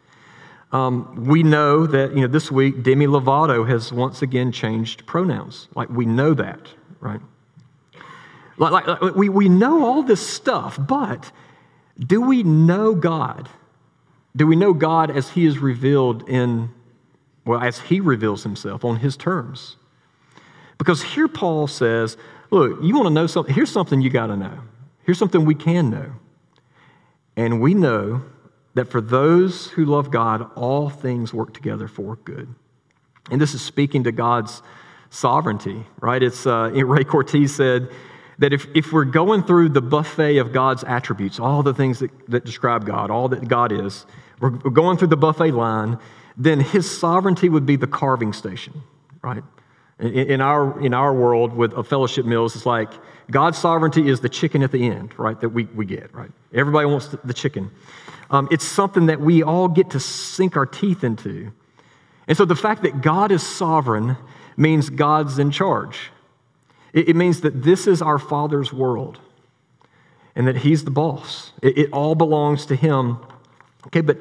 Um, 0.71 1.25
we 1.26 1.43
know 1.43 1.87
that, 1.87 2.14
you 2.14 2.21
know, 2.21 2.26
this 2.28 2.50
week 2.50 2.83
Demi 2.83 3.07
Lovato 3.07 3.67
has 3.69 3.93
once 3.93 4.23
again 4.23 4.52
changed 4.52 5.05
pronouns. 5.07 5.69
Like, 5.75 5.88
we 5.88 6.07
know 6.07 6.33
that, 6.35 6.69
right? 7.00 7.21
Like, 8.59 8.87
like, 8.87 9.15
we, 9.15 9.29
we 9.29 9.49
know 9.49 9.85
all 9.85 10.03
this 10.03 10.27
stuff, 10.27 10.79
but 10.79 11.31
do 11.99 12.21
we 12.21 12.43
know 12.43 12.95
God? 12.95 13.49
Do 14.35 14.47
we 14.47 14.57
know 14.57 14.73
God 14.73 15.11
as 15.11 15.31
He 15.31 15.47
is 15.47 15.59
revealed 15.59 16.29
in, 16.29 16.71
well, 17.45 17.61
as 17.61 17.79
He 17.79 18.00
reveals 18.00 18.43
Himself 18.43 18.85
on 18.85 18.97
His 18.97 19.17
terms? 19.17 19.77
Because 20.77 21.03
here 21.03 21.29
Paul 21.29 21.67
says, 21.67 22.17
look, 22.50 22.79
you 22.83 22.95
want 22.95 23.07
to 23.07 23.15
know 23.15 23.27
something? 23.27 23.55
Here's 23.55 23.71
something 23.71 24.00
you 24.00 24.11
got 24.11 24.27
to 24.29 24.37
know. 24.37 24.61
Here's 25.05 25.19
something 25.19 25.45
we 25.45 25.55
can 25.55 25.91
know. 25.91 26.12
And 27.37 27.61
we 27.61 27.75
know 27.75 28.23
that 28.75 28.87
for 28.87 29.00
those 29.00 29.69
who 29.69 29.85
love 29.85 30.11
God, 30.11 30.50
all 30.55 30.88
things 30.88 31.33
work 31.33 31.55
together 31.55 31.88
for 31.88 32.17
good. 32.17 32.55
And 33.31 33.41
this 33.41 33.55
is 33.55 33.62
speaking 33.62 34.05
to 34.05 34.12
God's 34.12 34.62
sovereignty, 35.11 35.85
right? 36.00 36.23
It's 36.23 36.47
uh, 36.47 36.71
Ray 36.75 37.05
Cortez 37.05 37.55
said, 37.55 37.91
that 38.38 38.52
if, 38.52 38.66
if 38.75 38.92
we're 38.92 39.04
going 39.04 39.42
through 39.42 39.71
the 39.71 39.80
buffet 39.80 40.38
of 40.38 40.52
God's 40.52 40.85
attributes, 40.85 41.40
all 41.40 41.62
the 41.62 41.75
things 41.75 41.99
that, 41.99 42.11
that 42.28 42.45
describe 42.45 42.87
God, 42.87 43.11
all 43.11 43.28
that 43.28 43.49
God 43.49 43.73
is, 43.73 44.07
we're, 44.40 44.50
we're 44.50 44.71
going 44.71 44.97
through 44.97 45.09
the 45.09 45.16
buffet 45.16 45.52
line, 45.52 45.99
then 46.37 46.61
his 46.61 46.88
sovereignty 46.88 47.49
would 47.49 47.66
be 47.66 47.76
the 47.76 47.87
carving 47.87 48.33
station, 48.33 48.83
right? 49.23 49.42
In, 49.99 50.12
in 50.12 50.40
our, 50.40 50.80
in 50.80 50.95
our 50.95 51.12
world 51.12 51.52
with 51.52 51.73
a 51.73 51.83
fellowship 51.83 52.25
meals, 52.25 52.54
it's 52.54 52.66
like 52.66 52.90
God's 53.30 53.59
sovereignty 53.59 54.09
is 54.09 54.21
the 54.21 54.28
chicken 54.28 54.62
at 54.62 54.71
the 54.71 54.88
end, 54.88 55.18
right, 55.18 55.38
that 55.40 55.49
we, 55.49 55.64
we 55.64 55.85
get, 55.85 56.14
right? 56.14 56.30
Everybody 56.54 56.87
wants 56.87 57.09
the, 57.09 57.18
the 57.25 57.35
chicken. 57.35 57.73
Um, 58.30 58.47
it's 58.52 58.64
something 58.64 59.07
that 59.07 59.21
we 59.21 59.42
all 59.42 59.68
get 59.68 59.90
to 59.90 60.00
sink 60.00 60.57
our 60.57 60.66
teeth 60.66 61.02
into. 61.02 61.50
And 62.28 62.37
so 62.37 62.45
the 62.45 62.57
fact 62.57 62.83
that 62.83 63.00
God 63.00 63.33
is 63.33 63.45
sovereign 63.45 64.16
means 64.57 64.90
God's 64.90 65.38
in 65.38 65.50
charge. 65.50 66.11
It, 67.07 67.17
means 67.17 67.43
that 67.43 67.62
this 67.62 67.87
is 67.87 68.02
our 68.02 68.19
Father's 68.19 68.73
world 68.73 69.21
and 70.35 70.49
that 70.49 70.57
He's 70.57 70.85
the 70.85 70.90
boss. 70.90 71.52
It, 71.62 71.78
it 71.78 71.93
all 71.93 72.14
belongs 72.14 72.67
to 72.67 72.76
Him. 72.76 73.19
Okay, 73.87 74.00
but 74.00 74.19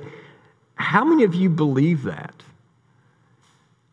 how 0.75 1.03
many 1.03 1.23
of 1.23 1.33
you 1.33 1.49
believe 1.49 2.03
that? 2.03 2.35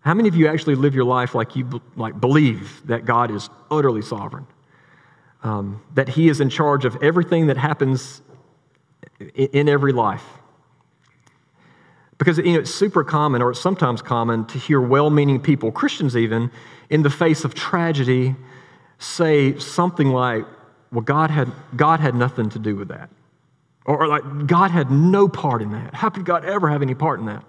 How 0.01 0.13
many 0.13 0.29
of 0.29 0.37
you 0.37 0.49
actually 0.49 0.75
live 0.75 0.95
your 0.95 1.05
life 1.05 1.35
like 1.35 1.57
you 1.57 1.81
like 1.97 2.21
believe 2.21 2.87
that 2.87 3.07
God 3.07 3.31
is 3.31 3.49
utterly 3.71 4.03
sovereign? 4.03 4.47
Um, 5.43 5.83
that 5.95 6.11
He 6.11 6.29
is 6.29 6.41
in 6.41 6.51
charge 6.51 6.85
of 6.85 7.03
everything 7.03 7.47
that 7.47 7.57
happens 7.57 8.21
in, 9.19 9.47
in 9.47 9.69
every 9.69 9.93
life? 9.93 10.25
Because 12.19 12.39
you 12.39 12.53
know, 12.53 12.61
it's 12.61 12.75
super 12.75 13.03
common, 13.03 13.41
or 13.41 13.51
it's 13.51 13.61
sometimes 13.61 14.03
common, 14.03 14.45
to 14.47 14.59
hear 14.59 14.81
well 14.81 15.11
meaning 15.11 15.41
people, 15.41 15.73
Christians 15.73 16.17
even, 16.17 16.51
in 16.91 17.03
the 17.03 17.11
face 17.11 17.45
of 17.45 17.55
tragedy 17.55 18.37
say 18.99 19.59
something 19.59 20.09
like, 20.09 20.45
well, 20.93 21.03
God 21.03 21.31
had, 21.31 21.51
God 21.77 22.01
had 22.01 22.15
nothing 22.15 22.51
to 22.51 22.59
do 22.59 22.77
with 22.77 22.89
that. 22.89 23.11
Or, 23.85 24.05
or 24.05 24.09
like, 24.09 24.47
God 24.47 24.71
had 24.71 24.91
no 24.91 25.29
part 25.29 25.61
in 25.61 25.73
that. 25.73 25.95
How 25.95 26.09
could 26.09 26.25
God 26.25 26.45
ever 26.45 26.69
have 26.69 26.83
any 26.83 26.95
part 26.95 27.21
in 27.21 27.27
that? 27.27 27.45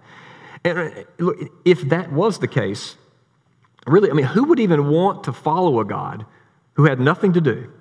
And 0.63 0.79
uh, 0.79 0.89
look, 1.19 1.37
if 1.63 1.81
that 1.89 2.11
was 2.11 2.39
the 2.39 2.47
case, 2.47 2.97
really, 3.87 4.09
I 4.09 4.13
mean, 4.13 4.25
who 4.25 4.45
would 4.45 4.59
even 4.59 4.89
want 4.89 5.23
to 5.25 5.33
follow 5.33 5.79
a 5.79 5.85
God 5.85 6.25
who 6.73 6.85
had 6.85 6.99
nothing 6.99 7.33
to 7.33 7.41
do? 7.41 7.71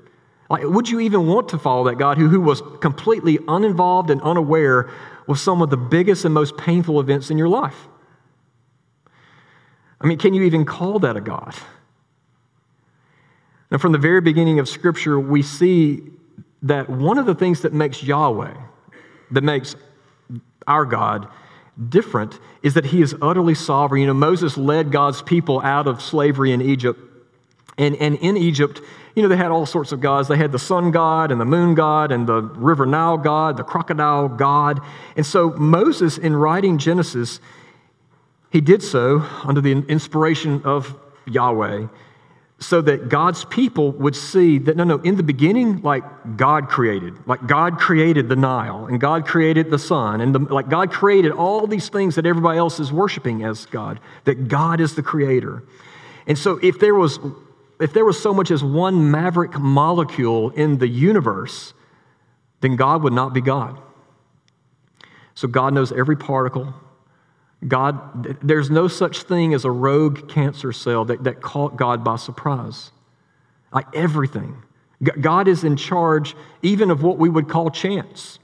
Like, 0.51 0.63
would 0.65 0.89
you 0.89 1.01
even 1.01 1.27
want 1.27 1.49
to 1.49 1.59
follow 1.59 1.85
that 1.85 1.97
God 1.97 2.19
who, 2.19 2.29
who 2.29 2.41
was 2.41 2.63
completely 2.81 3.39
uninvolved 3.49 4.11
and 4.11 4.21
unaware 4.23 4.91
with 5.27 5.39
some 5.39 5.63
of 5.63 5.71
the 5.71 5.77
biggest 5.77 6.25
and 6.25 6.35
most 6.35 6.57
painful 6.59 7.01
events 7.01 7.31
in 7.31 7.39
your 7.39 7.49
life? 7.49 7.89
I 10.01 10.07
mean, 10.07 10.19
can 10.19 10.35
you 10.35 10.43
even 10.43 10.67
call 10.67 10.99
that 10.99 11.17
a 11.17 11.21
God? 11.21 11.55
Now, 13.71 13.79
from 13.79 13.93
the 13.93 13.99
very 13.99 14.21
beginning 14.21 14.59
of 14.59 14.69
Scripture, 14.69 15.19
we 15.19 15.43
see 15.43 16.03
that 16.63 16.89
one 16.89 17.19
of 17.19 17.27
the 17.27 17.35
things 17.35 17.63
that 17.63 17.73
makes 17.73 18.03
Yahweh, 18.03 18.55
that 19.31 19.43
makes 19.43 19.77
our 20.67 20.85
God 20.85 21.29
different, 21.89 22.39
is 22.63 22.75
that 22.75 22.87
he 22.87 23.03
is 23.03 23.15
utterly 23.21 23.55
sovereign. 23.55 24.01
You 24.01 24.07
know, 24.07 24.15
Moses 24.15 24.57
led 24.57 24.93
God's 24.93 25.23
people 25.23 25.61
out 25.61 25.87
of 25.87 26.01
slavery 26.01 26.53
in 26.53 26.63
Egypt. 26.63 27.01
And, 27.77 27.97
and 27.97 28.17
in 28.17 28.37
Egypt, 28.37 28.81
you 29.15 29.23
know, 29.23 29.29
they 29.29 29.37
had 29.37 29.51
all 29.51 29.67
sorts 29.67 29.93
of 29.93 30.01
gods. 30.01 30.29
They 30.29 30.37
had 30.37 30.53
the 30.53 30.59
sun 30.59 30.91
god 30.91 31.33
and 31.33 31.41
the 31.41 31.45
moon 31.45 31.75
god 31.75 32.13
and 32.13 32.27
the 32.27 32.41
river 32.43 32.87
Nile 32.87 33.19
god, 33.19 33.57
the 33.57 33.65
crocodile 33.65 34.29
god. 34.29 34.81
And 35.17 35.27
so 35.27 35.51
Moses, 35.51 36.17
in 36.17 36.37
writing 36.37 36.79
Genesis, 36.79 37.41
he 38.51 38.61
did 38.61 38.83
so 38.83 39.27
under 39.45 39.61
the 39.61 39.73
inspiration 39.73 40.63
of 40.65 40.97
Yahweh 41.27 41.89
so 42.61 42.81
that 42.81 43.09
God's 43.09 43.45
people 43.47 43.93
would 43.93 44.15
see 44.15 44.59
that 44.59 44.77
no, 44.77 44.85
no, 44.85 44.99
in 44.99 45.17
the 45.17 45.23
beginning, 45.23 45.83
like 45.83 46.05
God 46.37 46.69
created, 46.69 47.15
like 47.27 47.47
God 47.47 47.79
created 47.79 48.29
the 48.29 48.37
Nile 48.37 48.87
and 48.87 49.01
God 49.01 49.27
created 49.27 49.71
the 49.71 49.79
sun, 49.79 50.21
and 50.21 50.35
the, 50.35 50.39
like 50.39 50.69
God 50.69 50.91
created 50.91 51.33
all 51.33 51.67
these 51.67 51.89
things 51.89 52.15
that 52.15 52.27
everybody 52.27 52.59
else 52.59 52.81
is 52.81 52.93
worshiping 52.93 53.45
as 53.45 53.67
God, 53.67 54.01
that 54.25 54.49
God 54.49 54.81
is 54.81 54.95
the 54.95 55.03
creator. 55.03 55.65
And 56.27 56.39
so 56.39 56.59
if 56.63 56.79
there 56.79 56.95
was 56.95 57.19
if 57.81 57.93
there 57.93 58.05
was 58.05 58.21
so 58.23 58.33
much 58.33 58.51
as 58.51 58.63
one 58.63 59.11
maverick 59.11 59.59
molecule 59.59 60.51
in 60.51 60.79
the 60.79 60.89
universe, 60.89 61.75
then 62.61 62.77
God 62.77 63.03
would 63.03 63.13
not 63.13 63.35
be 63.35 63.41
God. 63.41 63.81
So 65.35 65.49
God 65.49 65.75
knows 65.75 65.91
every 65.91 66.17
particle, 66.17 66.73
God, 67.67 68.37
there's 68.43 68.71
no 68.71 68.89
such 68.89 69.23
thing 69.23 69.55
as 69.55 69.65
a 69.65 69.71
rogue 69.71 70.29
cancer 70.29 70.73
cell 70.73 71.05
that, 71.07 71.25
that 71.25 71.41
caught 71.41 71.77
God 71.77 72.05
by 72.05 72.17
surprise. 72.17 72.91
Like 73.73 73.87
everything. 73.95 74.63
God 75.03 75.49
is 75.49 75.65
in 75.65 75.77
charge 75.77 76.35
even 76.63 76.91
of 76.91 77.03
what 77.03 77.19
we 77.19 77.29
would 77.29 77.49
call 77.49 77.71
chance. 77.71 78.39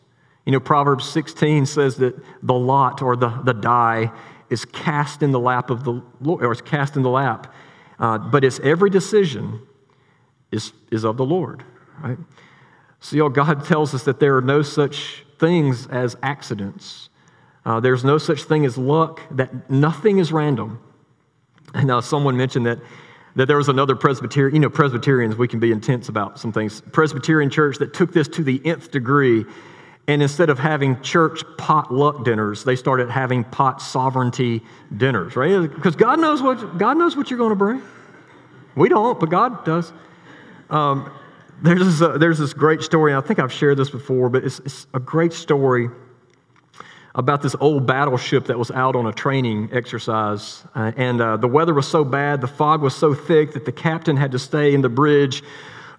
You 0.45 0.53
know, 0.53 0.61
Proverbs 0.61 1.09
16 1.09 1.67
says 1.67 1.97
that 1.97 2.19
the 2.43 2.55
lot 2.55 3.03
or 3.03 3.17
the, 3.17 3.29
the 3.45 3.53
die 3.53 4.11
is 4.49 4.65
cast 4.65 5.23
in 5.23 5.31
the 5.31 5.39
lap 5.39 5.71
of 5.71 5.85
the 5.85 6.03
Lord, 6.21 6.45
or 6.45 6.53
is 6.53 6.61
cast 6.61 6.97
in 6.97 7.03
the 7.03 7.11
lap. 7.11 7.55
Uh, 7.99 8.19
but 8.19 8.43
it's 8.43 8.59
every 8.61 8.91
decision 8.91 9.61
is, 10.51 10.73
is 10.91 11.05
of 11.05 11.17
the 11.17 11.25
Lord, 11.25 11.63
right? 12.03 12.19
So, 13.01 13.17
you 13.17 13.23
know, 13.23 13.29
God 13.29 13.65
tells 13.65 13.95
us 13.95 14.03
that 14.05 14.19
there 14.19 14.37
are 14.37 14.43
no 14.43 14.63
such 14.63 15.25
things 15.39 15.87
as 15.87 16.17
accidents. 16.23 17.10
Uh, 17.65 17.81
there's 17.81 18.05
no 18.05 18.19
such 18.19 18.45
thing 18.45 18.65
as 18.65 18.79
luck, 18.79 19.21
that 19.31 19.71
nothing 19.71 20.19
is 20.19 20.33
random. 20.33 20.81
And 21.75 21.87
now 21.87 22.01
someone 22.01 22.37
mentioned 22.37 22.67
that, 22.67 22.79
that 23.37 23.47
there 23.47 23.59
was 23.59 23.69
another 23.69 23.95
Presbyterian, 23.95 24.55
you 24.55 24.61
know, 24.61 24.71
Presbyterians, 24.71 25.37
we 25.37 25.47
can 25.47 25.61
be 25.61 25.71
intense 25.71 26.09
about 26.09 26.39
some 26.39 26.53
things. 26.53 26.81
Presbyterian 26.93 27.51
church 27.51 27.79
that 27.79 27.93
took 27.93 28.13
this 28.13 28.29
to 28.29 28.43
the 28.43 28.61
nth 28.65 28.91
degree. 28.91 29.45
And 30.09 30.23
instead 30.23 30.51
of 30.51 30.59
having 30.59 31.01
church 31.03 31.43
potluck 31.57 32.25
dinners, 32.25 32.65
they 32.65 32.75
started 32.75 33.11
having 33.11 33.45
pot 33.45 33.81
sovereignty 33.81 34.63
dinners, 34.97 35.37
right? 35.37 35.63
Because 35.73 35.95
God 35.95 36.19
knows 36.19 36.43
what, 36.43 36.79
God 36.79 36.97
knows 36.97 37.17
what 37.17 37.31
you're 37.31 37.39
going 37.39 37.51
to 37.51 37.57
bring. 37.57 37.83
We 38.75 38.89
don't, 38.89 39.21
but 39.21 39.29
God 39.29 39.65
does. 39.65 39.93
Um, 40.71 41.13
there's, 41.63 41.85
this, 41.85 42.01
uh, 42.01 42.17
there's 42.17 42.39
this 42.39 42.55
great 42.55 42.81
story, 42.81 43.15
I 43.15 43.21
think 43.21 43.39
I've 43.39 43.53
shared 43.53 43.77
this 43.77 43.91
before, 43.91 44.31
but 44.31 44.45
it's, 44.45 44.61
it's 44.61 44.87
a 44.95 45.01
great 45.01 45.33
story 45.33 45.91
about 47.15 47.43
this 47.43 47.57
old 47.61 47.87
battleship 47.87 48.47
that 48.47 48.59
was 48.59 48.71
out 48.71 48.95
on 48.95 49.07
a 49.07 49.13
training 49.13 49.69
exercise. 49.73 50.63
Uh, 50.75 50.93
and 50.97 51.21
uh, 51.21 51.37
the 51.37 51.49
weather 51.49 51.75
was 51.75 51.89
so 51.89 52.05
bad, 52.05 52.41
the 52.41 52.47
fog 52.47 52.83
was 52.83 52.95
so 52.95 53.15
thick 53.15 53.53
that 53.53 53.65
the 53.65 53.73
captain 53.73 54.17
had 54.17 54.33
to 54.33 54.39
stay 54.39 54.75
in 54.75 54.81
the 54.81 54.89
bridge 54.89 55.43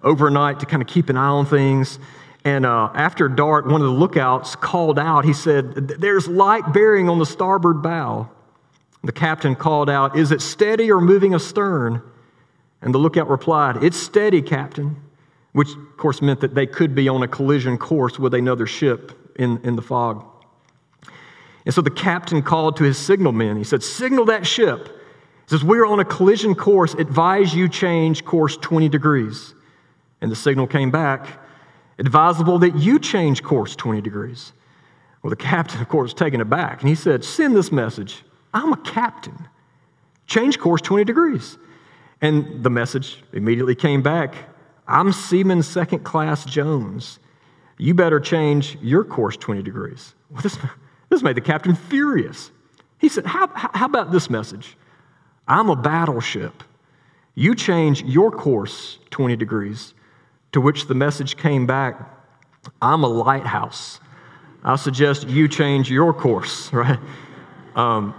overnight 0.02 0.60
to 0.60 0.66
kind 0.66 0.82
of 0.82 0.88
keep 0.88 1.08
an 1.08 1.16
eye 1.16 1.28
on 1.28 1.46
things. 1.46 1.98
And 2.44 2.66
uh, 2.66 2.90
after 2.94 3.28
dark, 3.28 3.66
one 3.66 3.80
of 3.80 3.86
the 3.86 3.92
lookouts 3.92 4.56
called 4.56 4.98
out. 4.98 5.24
He 5.24 5.32
said, 5.32 5.88
There's 5.88 6.26
light 6.26 6.72
bearing 6.72 7.08
on 7.08 7.18
the 7.18 7.26
starboard 7.26 7.82
bow. 7.82 8.28
The 9.04 9.12
captain 9.12 9.54
called 9.54 9.88
out, 9.88 10.16
Is 10.16 10.32
it 10.32 10.40
steady 10.40 10.90
or 10.90 11.00
moving 11.00 11.34
astern? 11.34 12.02
And 12.80 12.92
the 12.92 12.98
lookout 12.98 13.28
replied, 13.28 13.84
It's 13.84 13.96
steady, 13.96 14.42
Captain, 14.42 14.96
which 15.52 15.70
of 15.70 15.96
course 15.96 16.20
meant 16.20 16.40
that 16.40 16.54
they 16.54 16.66
could 16.66 16.96
be 16.96 17.08
on 17.08 17.22
a 17.22 17.28
collision 17.28 17.78
course 17.78 18.18
with 18.18 18.34
another 18.34 18.66
ship 18.66 19.12
in, 19.36 19.58
in 19.58 19.76
the 19.76 19.82
fog. 19.82 20.24
And 21.64 21.74
so 21.74 21.80
the 21.80 21.90
captain 21.90 22.42
called 22.42 22.76
to 22.76 22.84
his 22.84 22.98
signalmen. 22.98 23.56
He 23.56 23.64
said, 23.64 23.82
Signal 23.82 24.24
that 24.26 24.46
ship. 24.46 24.86
He 24.86 25.50
says, 25.50 25.64
We're 25.64 25.86
on 25.86 26.00
a 26.00 26.04
collision 26.04 26.54
course. 26.54 26.94
Advise 26.94 27.54
you 27.54 27.68
change 27.68 28.24
course 28.24 28.56
20 28.56 28.88
degrees. 28.88 29.54
And 30.20 30.30
the 30.30 30.36
signal 30.36 30.66
came 30.66 30.90
back, 30.90 31.26
advisable 31.98 32.58
that 32.60 32.76
you 32.76 32.98
change 32.98 33.42
course 33.42 33.74
20 33.74 34.00
degrees. 34.00 34.52
Well, 35.22 35.30
the 35.30 35.36
captain, 35.36 35.80
of 35.80 35.88
course, 35.88 36.14
taken 36.14 36.40
aback, 36.40 36.80
and 36.80 36.88
he 36.88 36.94
said, 36.94 37.24
Send 37.24 37.56
this 37.56 37.70
message. 37.70 38.24
I'm 38.54 38.72
a 38.72 38.76
captain. 38.78 39.48
Change 40.26 40.58
course 40.58 40.82
20 40.82 41.04
degrees. 41.04 41.58
And 42.20 42.62
the 42.62 42.70
message 42.70 43.22
immediately 43.32 43.74
came 43.74 44.02
back 44.02 44.34
I'm 44.86 45.12
Seaman 45.12 45.62
Second 45.62 46.00
Class 46.00 46.44
Jones. 46.44 47.18
You 47.78 47.94
better 47.94 48.20
change 48.20 48.76
your 48.82 49.04
course 49.04 49.36
20 49.36 49.62
degrees. 49.62 50.14
Well, 50.28 50.42
this, 50.42 50.58
this 51.12 51.22
made 51.22 51.36
the 51.36 51.42
captain 51.42 51.74
furious. 51.74 52.50
He 52.96 53.10
said, 53.10 53.26
how, 53.26 53.46
how 53.54 53.84
about 53.84 54.12
this 54.12 54.30
message? 54.30 54.78
I'm 55.46 55.68
a 55.68 55.76
battleship. 55.76 56.64
You 57.34 57.54
change 57.54 58.02
your 58.02 58.30
course 58.30 58.98
20 59.10 59.36
degrees, 59.36 59.92
to 60.52 60.60
which 60.62 60.86
the 60.86 60.94
message 60.94 61.36
came 61.36 61.66
back 61.66 62.08
I'm 62.80 63.02
a 63.02 63.08
lighthouse. 63.08 64.00
I 64.64 64.76
suggest 64.76 65.28
you 65.28 65.48
change 65.48 65.90
your 65.90 66.14
course, 66.14 66.72
right? 66.72 66.98
Um, 67.74 68.14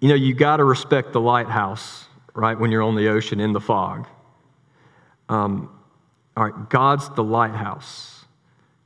you 0.00 0.08
know, 0.08 0.14
you 0.16 0.34
got 0.34 0.56
to 0.56 0.64
respect 0.64 1.12
the 1.12 1.20
lighthouse, 1.20 2.06
right, 2.34 2.58
when 2.58 2.72
you're 2.72 2.82
on 2.82 2.96
the 2.96 3.08
ocean 3.08 3.38
in 3.38 3.52
the 3.52 3.60
fog. 3.60 4.08
Um, 5.28 5.70
all 6.36 6.44
right, 6.44 6.70
God's 6.70 7.10
the 7.10 7.22
lighthouse, 7.22 8.24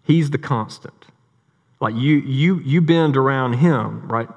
He's 0.03 0.29
the 0.29 0.39
constant. 0.39 1.04
Like 1.81 1.95
you, 1.95 2.17
you, 2.17 2.61
you 2.61 2.81
bend 2.81 3.17
around 3.17 3.55
Him, 3.55 4.09
right? 4.09 4.29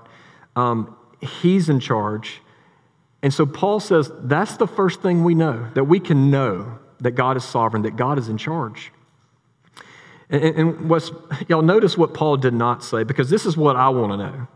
Um, 0.56 0.96
he's 1.22 1.70
in 1.70 1.80
charge. 1.80 2.42
And 3.22 3.34
so 3.34 3.46
Paul 3.46 3.80
says 3.80 4.12
that's 4.20 4.58
the 4.58 4.68
first 4.68 5.02
thing 5.02 5.24
we 5.24 5.36
know 5.36 5.70
that 5.74 5.86
we 5.86 6.00
can 6.00 6.30
know 6.30 6.80
that 7.00 7.12
God 7.12 7.38
is 7.38 7.44
sovereign, 7.44 7.84
that 7.84 7.96
God 7.96 8.18
is 8.18 8.30
in 8.30 8.38
charge. 8.38 8.92
And, 10.30 10.44
and 10.44 10.90
what's, 10.90 11.12
y'all 11.48 11.62
notice 11.62 11.98
what 11.98 12.14
Paul 12.14 12.38
did 12.38 12.54
not 12.54 12.84
say, 12.84 13.04
because 13.04 13.30
this 13.30 13.46
is 13.46 13.56
what 13.56 13.76
I 13.76 13.90
want 13.90 14.12
to 14.12 14.18
know. 14.18 14.48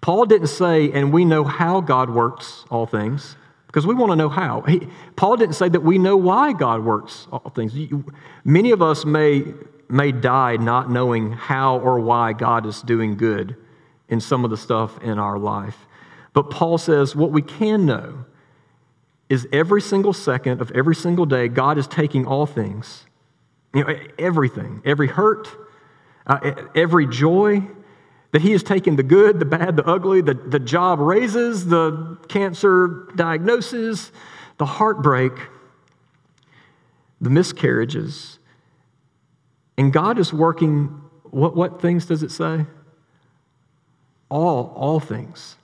Paul 0.00 0.26
didn't 0.26 0.48
say, 0.48 0.92
and 0.92 1.12
we 1.12 1.24
know 1.24 1.44
how 1.44 1.80
God 1.80 2.10
works 2.10 2.64
all 2.70 2.86
things, 2.86 3.36
because 3.66 3.86
we 3.86 3.94
want 3.94 4.12
to 4.12 4.16
know 4.16 4.28
how. 4.28 4.62
He, 4.62 4.88
Paul 5.16 5.36
didn't 5.36 5.54
say 5.54 5.68
that 5.68 5.80
we 5.80 5.98
know 5.98 6.16
why 6.16 6.52
God 6.52 6.84
works 6.84 7.26
all 7.32 7.50
things. 7.54 7.74
Many 8.44 8.70
of 8.70 8.80
us 8.80 9.04
may, 9.04 9.44
may 9.88 10.12
die 10.12 10.56
not 10.56 10.90
knowing 10.90 11.32
how 11.32 11.78
or 11.78 11.98
why 12.00 12.32
God 12.32 12.66
is 12.66 12.82
doing 12.82 13.16
good 13.16 13.56
in 14.08 14.20
some 14.20 14.44
of 14.44 14.50
the 14.50 14.56
stuff 14.56 15.02
in 15.02 15.18
our 15.18 15.38
life. 15.38 15.86
But 16.32 16.50
Paul 16.50 16.78
says 16.78 17.16
what 17.16 17.30
we 17.30 17.42
can 17.42 17.86
know 17.86 18.24
is 19.28 19.46
every 19.52 19.80
single 19.80 20.12
second 20.12 20.60
of 20.60 20.70
every 20.72 20.94
single 20.94 21.26
day, 21.26 21.48
God 21.48 21.78
is 21.78 21.86
taking 21.86 22.26
all 22.26 22.46
things, 22.46 23.06
you 23.74 23.84
know, 23.84 23.98
everything, 24.18 24.80
every 24.84 25.08
hurt, 25.08 25.48
uh, 26.26 26.52
every 26.74 27.06
joy, 27.06 27.62
that 28.32 28.42
he 28.42 28.52
is 28.52 28.62
taking 28.62 28.96
the 28.96 29.02
good, 29.02 29.38
the 29.38 29.44
bad, 29.44 29.76
the 29.76 29.86
ugly, 29.86 30.20
the, 30.20 30.34
the 30.34 30.58
job 30.58 30.98
raises, 30.98 31.66
the 31.66 32.18
cancer 32.28 33.08
diagnosis, 33.16 34.12
the 34.58 34.66
heartbreak, 34.66 35.32
the 37.20 37.30
miscarriages. 37.30 38.37
And 39.78 39.92
God 39.92 40.18
is 40.18 40.32
working, 40.32 40.88
what, 41.22 41.56
what 41.56 41.80
things 41.80 42.04
does 42.04 42.22
it 42.22 42.32
say? 42.32 42.66
All, 44.28 44.74
all 44.76 45.00
things. 45.00 45.56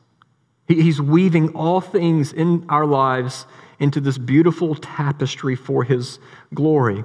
He, 0.68 0.80
he's 0.80 1.00
weaving 1.00 1.50
all 1.50 1.80
things 1.80 2.32
in 2.32 2.64
our 2.68 2.86
lives 2.86 3.44
into 3.80 4.00
this 4.00 4.16
beautiful 4.16 4.76
tapestry 4.76 5.56
for 5.56 5.82
His 5.82 6.20
glory. 6.54 7.04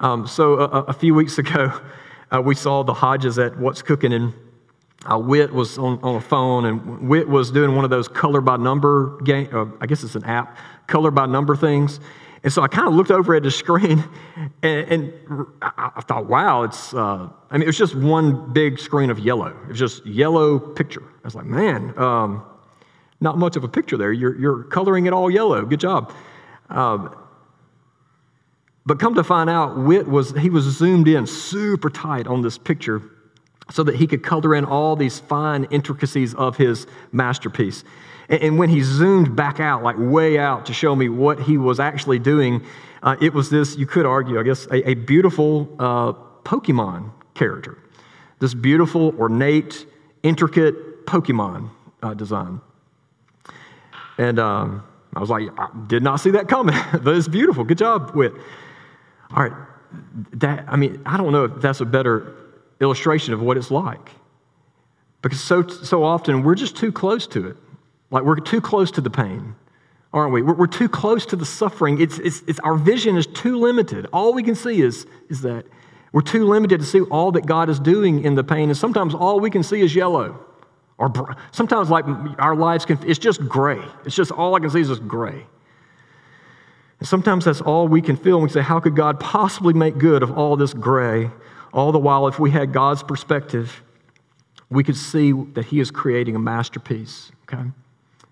Um, 0.00 0.26
so 0.26 0.54
a, 0.54 0.82
a, 0.84 0.92
few 0.92 1.14
weeks 1.14 1.38
ago, 1.38 1.78
uh, 2.34 2.40
we 2.40 2.54
saw 2.54 2.82
the 2.82 2.94
Hodges 2.94 3.38
at 3.38 3.56
What's 3.58 3.82
Cooking 3.82 4.14
and 4.14 4.32
uh, 5.10 5.18
Wit 5.18 5.52
was 5.52 5.78
on, 5.78 6.00
on 6.02 6.16
a 6.16 6.20
phone, 6.20 6.64
and 6.64 7.08
Wit 7.08 7.28
was 7.28 7.52
doing 7.52 7.76
one 7.76 7.84
of 7.84 7.90
those 7.90 8.08
color 8.08 8.40
by 8.40 8.56
number 8.56 9.20
game. 9.22 9.48
Uh, 9.52 9.66
I 9.80 9.86
guess 9.86 10.02
it's 10.02 10.16
an 10.16 10.24
app, 10.24 10.56
color 10.88 11.10
by 11.10 11.26
number 11.26 11.54
things. 11.54 12.00
And 12.46 12.52
so 12.52 12.62
I 12.62 12.68
kind 12.68 12.86
of 12.86 12.94
looked 12.94 13.10
over 13.10 13.34
at 13.34 13.42
the 13.42 13.50
screen, 13.50 14.04
and, 14.62 14.88
and 14.88 15.46
I 15.60 16.00
thought, 16.06 16.26
wow, 16.26 16.62
it's. 16.62 16.94
Uh, 16.94 17.28
I 17.50 17.54
mean, 17.54 17.62
it 17.62 17.66
was 17.66 17.76
just 17.76 17.96
one 17.96 18.52
big 18.52 18.78
screen 18.78 19.10
of 19.10 19.18
yellow. 19.18 19.48
It 19.64 19.70
was 19.70 19.78
just 19.80 20.06
yellow 20.06 20.60
picture. 20.60 21.02
I 21.02 21.24
was 21.24 21.34
like, 21.34 21.46
man, 21.46 21.92
um, 21.98 22.44
not 23.20 23.36
much 23.36 23.56
of 23.56 23.64
a 23.64 23.68
picture 23.68 23.96
there. 23.96 24.12
You're, 24.12 24.38
you're 24.38 24.62
coloring 24.62 25.06
it 25.06 25.12
all 25.12 25.28
yellow. 25.28 25.64
Good 25.64 25.80
job. 25.80 26.12
Um, 26.70 27.16
but 28.86 29.00
come 29.00 29.16
to 29.16 29.24
find 29.24 29.50
out, 29.50 29.76
Wit 29.76 30.06
was 30.06 30.30
he 30.36 30.48
was 30.48 30.66
zoomed 30.66 31.08
in 31.08 31.26
super 31.26 31.90
tight 31.90 32.28
on 32.28 32.42
this 32.42 32.58
picture 32.58 33.02
so 33.72 33.82
that 33.82 33.96
he 33.96 34.06
could 34.06 34.22
color 34.22 34.54
in 34.54 34.64
all 34.64 34.94
these 34.94 35.18
fine 35.18 35.64
intricacies 35.72 36.32
of 36.34 36.56
his 36.56 36.86
masterpiece. 37.10 37.82
And, 38.28 38.58
when 38.58 38.68
he 38.68 38.82
zoomed 38.82 39.36
back 39.36 39.60
out, 39.60 39.82
like 39.82 39.96
way 39.98 40.38
out, 40.38 40.66
to 40.66 40.72
show 40.72 40.96
me 40.96 41.08
what 41.08 41.40
he 41.40 41.58
was 41.58 41.78
actually 41.78 42.18
doing, 42.18 42.64
uh, 43.02 43.16
it 43.20 43.32
was 43.32 43.50
this, 43.50 43.76
you 43.76 43.86
could 43.86 44.04
argue, 44.04 44.40
I 44.40 44.42
guess, 44.42 44.66
a, 44.66 44.90
a 44.90 44.94
beautiful 44.94 45.68
uh, 45.78 46.12
Pokemon 46.42 47.12
character. 47.34 47.78
This 48.40 48.52
beautiful, 48.54 49.14
ornate, 49.18 49.86
intricate 50.22 51.06
Pokemon 51.06 51.70
uh, 52.02 52.14
design. 52.14 52.60
And 54.18 54.38
um, 54.38 54.84
I 55.14 55.20
was 55.20 55.30
like, 55.30 55.48
I 55.58 55.68
did 55.86 56.02
not 56.02 56.16
see 56.16 56.30
that 56.30 56.48
coming, 56.48 56.76
but 56.92 57.16
it's 57.16 57.28
beautiful. 57.28 57.64
Good 57.64 57.78
job, 57.78 58.12
Wit. 58.14 58.32
All 59.30 59.42
right, 59.42 59.52
that, 60.34 60.64
I 60.68 60.76
mean, 60.76 61.02
I 61.06 61.16
don't 61.16 61.32
know 61.32 61.44
if 61.44 61.60
that's 61.60 61.80
a 61.80 61.84
better 61.84 62.34
illustration 62.80 63.34
of 63.34 63.40
what 63.40 63.56
it's 63.56 63.70
like. 63.70 64.10
Because 65.22 65.42
so, 65.42 65.66
so 65.66 66.04
often 66.04 66.42
we're 66.42 66.54
just 66.54 66.76
too 66.76 66.92
close 66.92 67.26
to 67.28 67.48
it. 67.48 67.56
Like 68.10 68.24
we're 68.24 68.36
too 68.36 68.60
close 68.60 68.90
to 68.92 69.00
the 69.00 69.10
pain, 69.10 69.54
aren't 70.12 70.32
we? 70.32 70.42
We're, 70.42 70.54
we're 70.54 70.66
too 70.66 70.88
close 70.88 71.26
to 71.26 71.36
the 71.36 71.46
suffering. 71.46 72.00
It's, 72.00 72.18
it's, 72.18 72.42
it's, 72.46 72.58
our 72.60 72.76
vision 72.76 73.16
is 73.16 73.26
too 73.26 73.58
limited. 73.58 74.06
All 74.12 74.32
we 74.32 74.42
can 74.42 74.54
see 74.54 74.80
is, 74.80 75.06
is 75.28 75.42
that 75.42 75.66
we're 76.12 76.22
too 76.22 76.46
limited 76.46 76.80
to 76.80 76.86
see 76.86 77.00
all 77.02 77.32
that 77.32 77.46
God 77.46 77.68
is 77.68 77.78
doing 77.78 78.24
in 78.24 78.36
the 78.36 78.44
pain. 78.44 78.68
And 78.68 78.78
sometimes 78.78 79.14
all 79.14 79.40
we 79.40 79.50
can 79.50 79.62
see 79.62 79.80
is 79.80 79.94
yellow. 79.94 80.38
Or 80.98 81.36
sometimes, 81.52 81.90
like 81.90 82.06
our 82.38 82.56
lives, 82.56 82.86
can, 82.86 82.98
it's 83.06 83.18
just 83.18 83.46
gray. 83.46 83.82
It's 84.06 84.16
just 84.16 84.32
all 84.32 84.54
I 84.54 84.60
can 84.60 84.70
see 84.70 84.80
is 84.80 84.88
just 84.88 85.06
gray. 85.06 85.44
And 87.00 87.06
sometimes 87.06 87.44
that's 87.44 87.60
all 87.60 87.86
we 87.86 88.00
can 88.00 88.16
feel. 88.16 88.36
And 88.36 88.44
we 88.44 88.48
say, 88.48 88.62
How 88.62 88.80
could 88.80 88.96
God 88.96 89.20
possibly 89.20 89.74
make 89.74 89.98
good 89.98 90.22
of 90.22 90.38
all 90.38 90.56
this 90.56 90.72
gray? 90.72 91.30
All 91.74 91.92
the 91.92 91.98
while, 91.98 92.26
if 92.28 92.38
we 92.38 92.50
had 92.50 92.72
God's 92.72 93.02
perspective, 93.02 93.82
we 94.70 94.82
could 94.82 94.96
see 94.96 95.32
that 95.32 95.66
He 95.66 95.80
is 95.80 95.90
creating 95.90 96.34
a 96.34 96.38
masterpiece, 96.38 97.30
okay? 97.42 97.68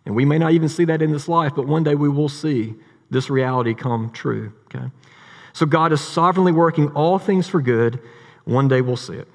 And 0.06 0.14
we 0.14 0.24
may 0.24 0.38
not 0.38 0.52
even 0.52 0.68
see 0.68 0.84
that 0.86 1.02
in 1.02 1.12
this 1.12 1.28
life, 1.28 1.52
but 1.54 1.66
one 1.66 1.82
day 1.82 1.94
we 1.94 2.08
will 2.08 2.28
see 2.28 2.74
this 3.10 3.30
reality 3.30 3.74
come 3.74 4.10
true, 4.10 4.52
okay? 4.66 4.90
So 5.52 5.66
God 5.66 5.92
is 5.92 6.00
sovereignly 6.00 6.52
working 6.52 6.90
all 6.90 7.18
things 7.18 7.48
for 7.48 7.62
good. 7.62 8.00
One 8.44 8.68
day 8.68 8.80
we'll 8.80 8.96
see 8.96 9.14
it. 9.14 9.28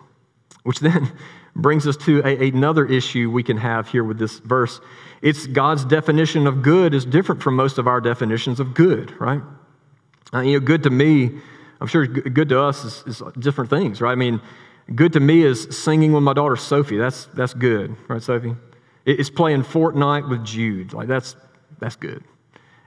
Which 0.63 0.79
then 0.79 1.11
brings 1.55 1.87
us 1.87 1.97
to 1.97 2.21
a, 2.23 2.49
another 2.49 2.85
issue 2.85 3.31
we 3.31 3.43
can 3.43 3.57
have 3.57 3.87
here 3.87 4.03
with 4.03 4.19
this 4.19 4.39
verse. 4.39 4.79
It's 5.21 5.47
God's 5.47 5.85
definition 5.85 6.45
of 6.45 6.61
good 6.61 6.93
is 6.93 7.05
different 7.05 7.41
from 7.41 7.55
most 7.55 7.77
of 7.77 7.87
our 7.87 7.99
definitions 7.99 8.59
of 8.59 8.73
good, 8.73 9.19
right? 9.19 9.41
Uh, 10.33 10.41
you 10.41 10.59
know, 10.59 10.65
good 10.65 10.83
to 10.83 10.89
me 10.89 11.39
I'm 11.81 11.87
sure 11.87 12.05
good 12.05 12.49
to 12.49 12.61
us 12.61 12.83
is, 12.83 13.03
is, 13.07 13.23
different 13.37 13.69
things, 13.69 14.01
right? 14.01 14.11
I 14.11 14.15
mean, 14.15 14.41
good 14.93 15.13
to 15.13 15.19
me 15.19 15.43
is 15.43 15.67
singing 15.71 16.11
with 16.11 16.23
my 16.23 16.33
daughter 16.33 16.55
Sophie. 16.55 16.97
That's, 16.97 17.25
that's 17.27 17.53
good, 17.53 17.95
right, 18.07 18.21
Sophie? 18.21 18.55
It's 19.05 19.29
playing 19.29 19.63
Fortnite 19.63 20.29
with 20.29 20.45
Jude. 20.45 20.93
Like, 20.93 21.07
that's, 21.07 21.35
that's 21.79 21.95
good. 21.95 22.23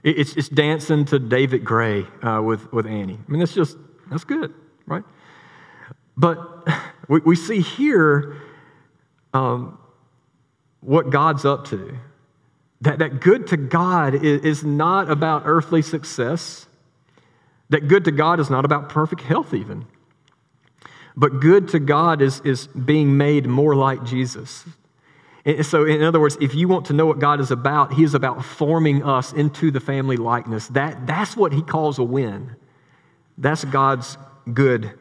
It's, 0.03 0.35
it's 0.35 0.49
dancing 0.49 1.05
to 1.05 1.19
David 1.19 1.63
Gray 1.63 2.05
uh, 2.21 2.41
with, 2.43 2.71
with 2.73 2.85
Annie. 2.85 3.17
I 3.27 3.31
mean, 3.31 3.39
that's 3.39 3.53
just, 3.53 3.77
that's 4.09 4.25
good, 4.25 4.53
right? 4.85 5.03
But 6.17 6.67
we, 7.07 7.19
we 7.19 7.35
see 7.35 7.61
here 7.61 8.37
um, 9.33 9.79
what 10.81 11.09
God's 11.09 11.45
up 11.45 11.65
to. 11.67 11.97
That, 12.81 12.99
that 12.99 13.21
good 13.21 13.47
to 13.47 13.57
God 13.57 14.13
is, 14.13 14.41
is 14.41 14.63
not 14.63 15.09
about 15.09 15.43
earthly 15.45 15.81
success. 15.81 16.67
That 17.69 17.87
good 17.87 18.03
to 18.05 18.11
God 18.11 18.41
is 18.41 18.49
not 18.49 18.65
about 18.65 18.89
perfect 18.89 19.21
health, 19.21 19.53
even. 19.53 19.85
But 21.15 21.39
good 21.39 21.69
to 21.69 21.79
God 21.79 22.21
is, 22.21 22.41
is 22.41 22.67
being 22.67 23.15
made 23.17 23.45
more 23.47 23.75
like 23.75 24.03
Jesus. 24.03 24.65
And 25.45 25.65
so, 25.65 25.85
in 25.85 26.01
other 26.03 26.21
words, 26.21 26.37
if 26.39 26.55
you 26.55 26.69
want 26.69 26.85
to 26.85 26.93
know 26.93 27.05
what 27.05 27.19
God 27.19 27.41
is 27.41 27.51
about, 27.51 27.93
He 27.93 28.03
is 28.03 28.13
about 28.13 28.45
forming 28.45 29.03
us 29.03 29.33
into 29.33 29.71
the 29.71 29.81
family 29.81 30.15
likeness. 30.15 30.67
That, 30.67 31.05
that's 31.05 31.35
what 31.35 31.51
He 31.51 31.61
calls 31.61 31.99
a 31.99 32.03
win. 32.03 32.55
That's 33.37 33.65
God's 33.65 34.17
good 34.53 34.93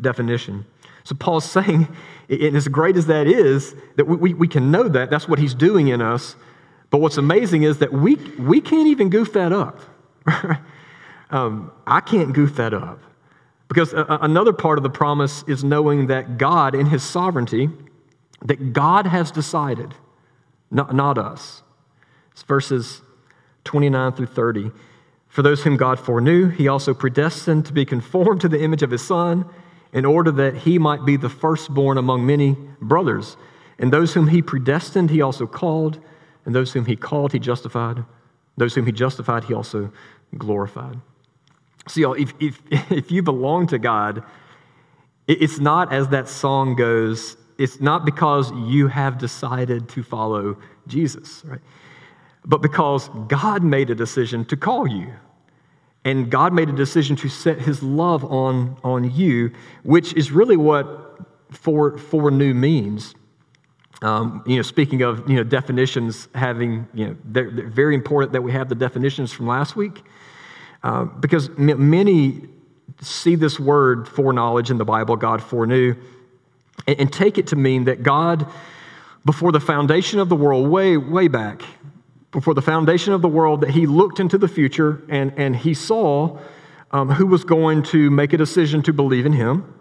definition. 0.00 0.64
So, 1.04 1.14
Paul's 1.14 1.44
saying, 1.50 1.88
and 2.30 2.56
as 2.56 2.68
great 2.68 2.96
as 2.96 3.06
that 3.06 3.26
is, 3.26 3.74
that 3.96 4.06
we, 4.06 4.16
we, 4.16 4.34
we 4.34 4.48
can 4.48 4.70
know 4.70 4.88
that. 4.88 5.10
That's 5.10 5.28
what 5.28 5.38
He's 5.38 5.54
doing 5.54 5.88
in 5.88 6.00
us. 6.00 6.36
But 6.88 6.98
what's 6.98 7.18
amazing 7.18 7.62
is 7.62 7.78
that 7.78 7.92
we, 7.92 8.16
we 8.38 8.60
can't 8.60 8.86
even 8.86 9.10
goof 9.10 9.32
that 9.34 9.52
up. 9.52 9.80
um, 11.30 11.70
I 11.86 12.00
can't 12.00 12.32
goof 12.32 12.56
that 12.56 12.72
up. 12.72 13.00
Because 13.68 13.92
a, 13.92 14.06
another 14.22 14.52
part 14.54 14.78
of 14.78 14.82
the 14.82 14.90
promise 14.90 15.44
is 15.46 15.64
knowing 15.64 16.06
that 16.06 16.38
God, 16.38 16.74
in 16.74 16.86
His 16.86 17.02
sovereignty, 17.02 17.68
that 18.44 18.72
God 18.72 19.06
has 19.06 19.30
decided, 19.30 19.94
not, 20.70 20.94
not 20.94 21.18
us. 21.18 21.62
It's 22.32 22.42
verses 22.42 23.02
29 23.64 24.12
through 24.12 24.26
30. 24.26 24.70
For 25.28 25.42
those 25.42 25.62
whom 25.62 25.76
God 25.76 25.98
foreknew, 25.98 26.48
He 26.48 26.68
also 26.68 26.92
predestined 26.92 27.66
to 27.66 27.72
be 27.72 27.84
conformed 27.84 28.40
to 28.42 28.48
the 28.48 28.62
image 28.62 28.82
of 28.82 28.90
His 28.90 29.02
Son, 29.02 29.46
in 29.92 30.04
order 30.04 30.30
that 30.30 30.56
He 30.56 30.78
might 30.78 31.04
be 31.04 31.16
the 31.16 31.28
firstborn 31.28 31.98
among 31.98 32.26
many 32.26 32.56
brothers. 32.80 33.36
And 33.78 33.92
those 33.92 34.14
whom 34.14 34.28
He 34.28 34.42
predestined, 34.42 35.10
He 35.10 35.22
also 35.22 35.46
called. 35.46 36.00
And 36.44 36.54
those 36.54 36.72
whom 36.72 36.86
He 36.86 36.96
called, 36.96 37.32
He 37.32 37.38
justified. 37.38 38.04
Those 38.56 38.74
whom 38.74 38.86
He 38.86 38.92
justified, 38.92 39.44
He 39.44 39.54
also 39.54 39.92
glorified. 40.36 41.00
See, 41.88 42.02
y'all, 42.02 42.14
if, 42.14 42.32
if, 42.40 42.60
if 42.90 43.10
you 43.10 43.22
belong 43.22 43.66
to 43.68 43.78
God, 43.78 44.22
it's 45.26 45.58
not 45.58 45.92
as 45.92 46.08
that 46.08 46.28
song 46.28 46.74
goes, 46.74 47.36
it's 47.62 47.80
not 47.80 48.04
because 48.04 48.50
you 48.52 48.88
have 48.88 49.18
decided 49.18 49.88
to 49.90 50.02
follow 50.02 50.56
Jesus, 50.88 51.44
right? 51.44 51.60
But 52.44 52.60
because 52.60 53.08
God 53.28 53.62
made 53.62 53.88
a 53.88 53.94
decision 53.94 54.44
to 54.46 54.56
call 54.56 54.88
you. 54.88 55.12
And 56.04 56.28
God 56.28 56.52
made 56.52 56.68
a 56.68 56.72
decision 56.72 57.14
to 57.16 57.28
set 57.28 57.60
his 57.60 57.80
love 57.80 58.24
on, 58.24 58.76
on 58.82 59.08
you, 59.12 59.52
which 59.84 60.12
is 60.14 60.32
really 60.32 60.56
what 60.56 61.20
for, 61.50 61.96
foreknew 61.96 62.52
means. 62.52 63.14
Um, 64.02 64.42
you 64.44 64.56
know, 64.56 64.62
speaking 64.62 65.02
of 65.02 65.30
you 65.30 65.36
know 65.36 65.44
definitions, 65.44 66.26
having 66.34 66.88
you 66.92 67.06
know, 67.06 67.16
they're, 67.24 67.48
they're 67.48 67.68
very 67.68 67.94
important 67.94 68.32
that 68.32 68.42
we 68.42 68.50
have 68.50 68.68
the 68.68 68.74
definitions 68.74 69.30
from 69.30 69.46
last 69.46 69.76
week. 69.76 70.02
Uh, 70.82 71.04
because 71.04 71.48
many 71.56 72.48
see 73.00 73.36
this 73.36 73.60
word 73.60 74.08
foreknowledge 74.08 74.72
in 74.72 74.78
the 74.78 74.84
Bible, 74.84 75.14
God 75.14 75.40
foreknew, 75.40 75.94
and, 76.86 77.00
and 77.00 77.12
take 77.12 77.38
it 77.38 77.48
to 77.48 77.56
mean 77.56 77.84
that 77.84 78.02
God, 78.02 78.46
before 79.24 79.52
the 79.52 79.60
foundation 79.60 80.18
of 80.18 80.28
the 80.28 80.36
world, 80.36 80.68
way, 80.68 80.96
way 80.96 81.28
back, 81.28 81.62
before 82.30 82.54
the 82.54 82.62
foundation 82.62 83.12
of 83.12 83.22
the 83.22 83.28
world, 83.28 83.60
that 83.60 83.70
He 83.70 83.86
looked 83.86 84.20
into 84.20 84.38
the 84.38 84.48
future 84.48 85.02
and, 85.08 85.32
and 85.36 85.56
He 85.56 85.74
saw 85.74 86.38
um, 86.90 87.10
who 87.10 87.26
was 87.26 87.44
going 87.44 87.82
to 87.84 88.10
make 88.10 88.32
a 88.32 88.36
decision 88.36 88.82
to 88.82 88.92
believe 88.92 89.26
in 89.26 89.32
Him. 89.32 89.74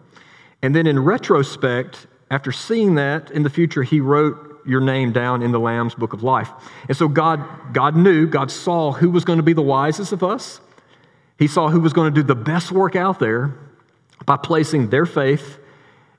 And 0.61 0.75
then 0.75 0.87
in 0.87 0.99
retrospect, 0.99 2.07
after 2.29 2.51
seeing 2.51 2.95
that 2.95 3.31
in 3.31 3.43
the 3.43 3.49
future, 3.49 3.83
He 3.83 3.99
wrote 3.99 4.61
your 4.65 4.81
name 4.81 5.11
down 5.11 5.41
in 5.41 5.51
the 5.51 5.59
Lamb's 5.59 5.95
book 5.95 6.13
of 6.13 6.21
life. 6.21 6.51
And 6.87 6.95
so 6.95 7.07
God, 7.07 7.73
God 7.73 7.95
knew, 7.95 8.27
God 8.27 8.51
saw 8.51 8.91
who 8.91 9.09
was 9.09 9.25
going 9.25 9.37
to 9.37 9.43
be 9.43 9.53
the 9.53 9.61
wisest 9.61 10.11
of 10.11 10.23
us 10.23 10.61
he 11.41 11.47
saw 11.47 11.69
who 11.69 11.79
was 11.79 11.91
going 11.91 12.13
to 12.13 12.21
do 12.21 12.23
the 12.23 12.35
best 12.35 12.71
work 12.71 12.95
out 12.95 13.17
there 13.17 13.51
by 14.27 14.37
placing 14.37 14.91
their 14.91 15.07
faith 15.07 15.57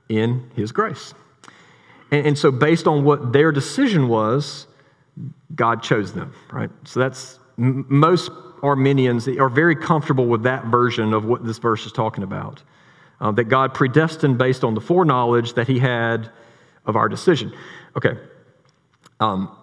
in 0.08 0.50
His 0.54 0.72
grace. 0.72 1.14
And, 2.10 2.28
and 2.28 2.38
so, 2.38 2.50
based 2.50 2.86
on 2.86 3.04
what 3.04 3.32
their 3.32 3.52
decision 3.52 4.08
was, 4.08 4.66
God 5.54 5.82
chose 5.82 6.12
them, 6.12 6.34
right? 6.50 6.70
So, 6.84 7.00
that's 7.00 7.38
most 7.56 8.30
Arminians 8.62 9.26
are 9.28 9.48
very 9.48 9.76
comfortable 9.76 10.26
with 10.26 10.44
that 10.44 10.66
version 10.66 11.12
of 11.12 11.24
what 11.24 11.44
this 11.44 11.58
verse 11.58 11.84
is 11.86 11.92
talking 11.92 12.24
about. 12.24 12.62
Uh, 13.20 13.30
that 13.30 13.44
God 13.44 13.72
predestined 13.72 14.36
based 14.36 14.64
on 14.64 14.74
the 14.74 14.80
foreknowledge 14.80 15.54
that 15.54 15.68
He 15.68 15.78
had 15.78 16.30
of 16.86 16.96
our 16.96 17.08
decision. 17.08 17.52
Okay. 17.96 18.18
Um, 19.20 19.56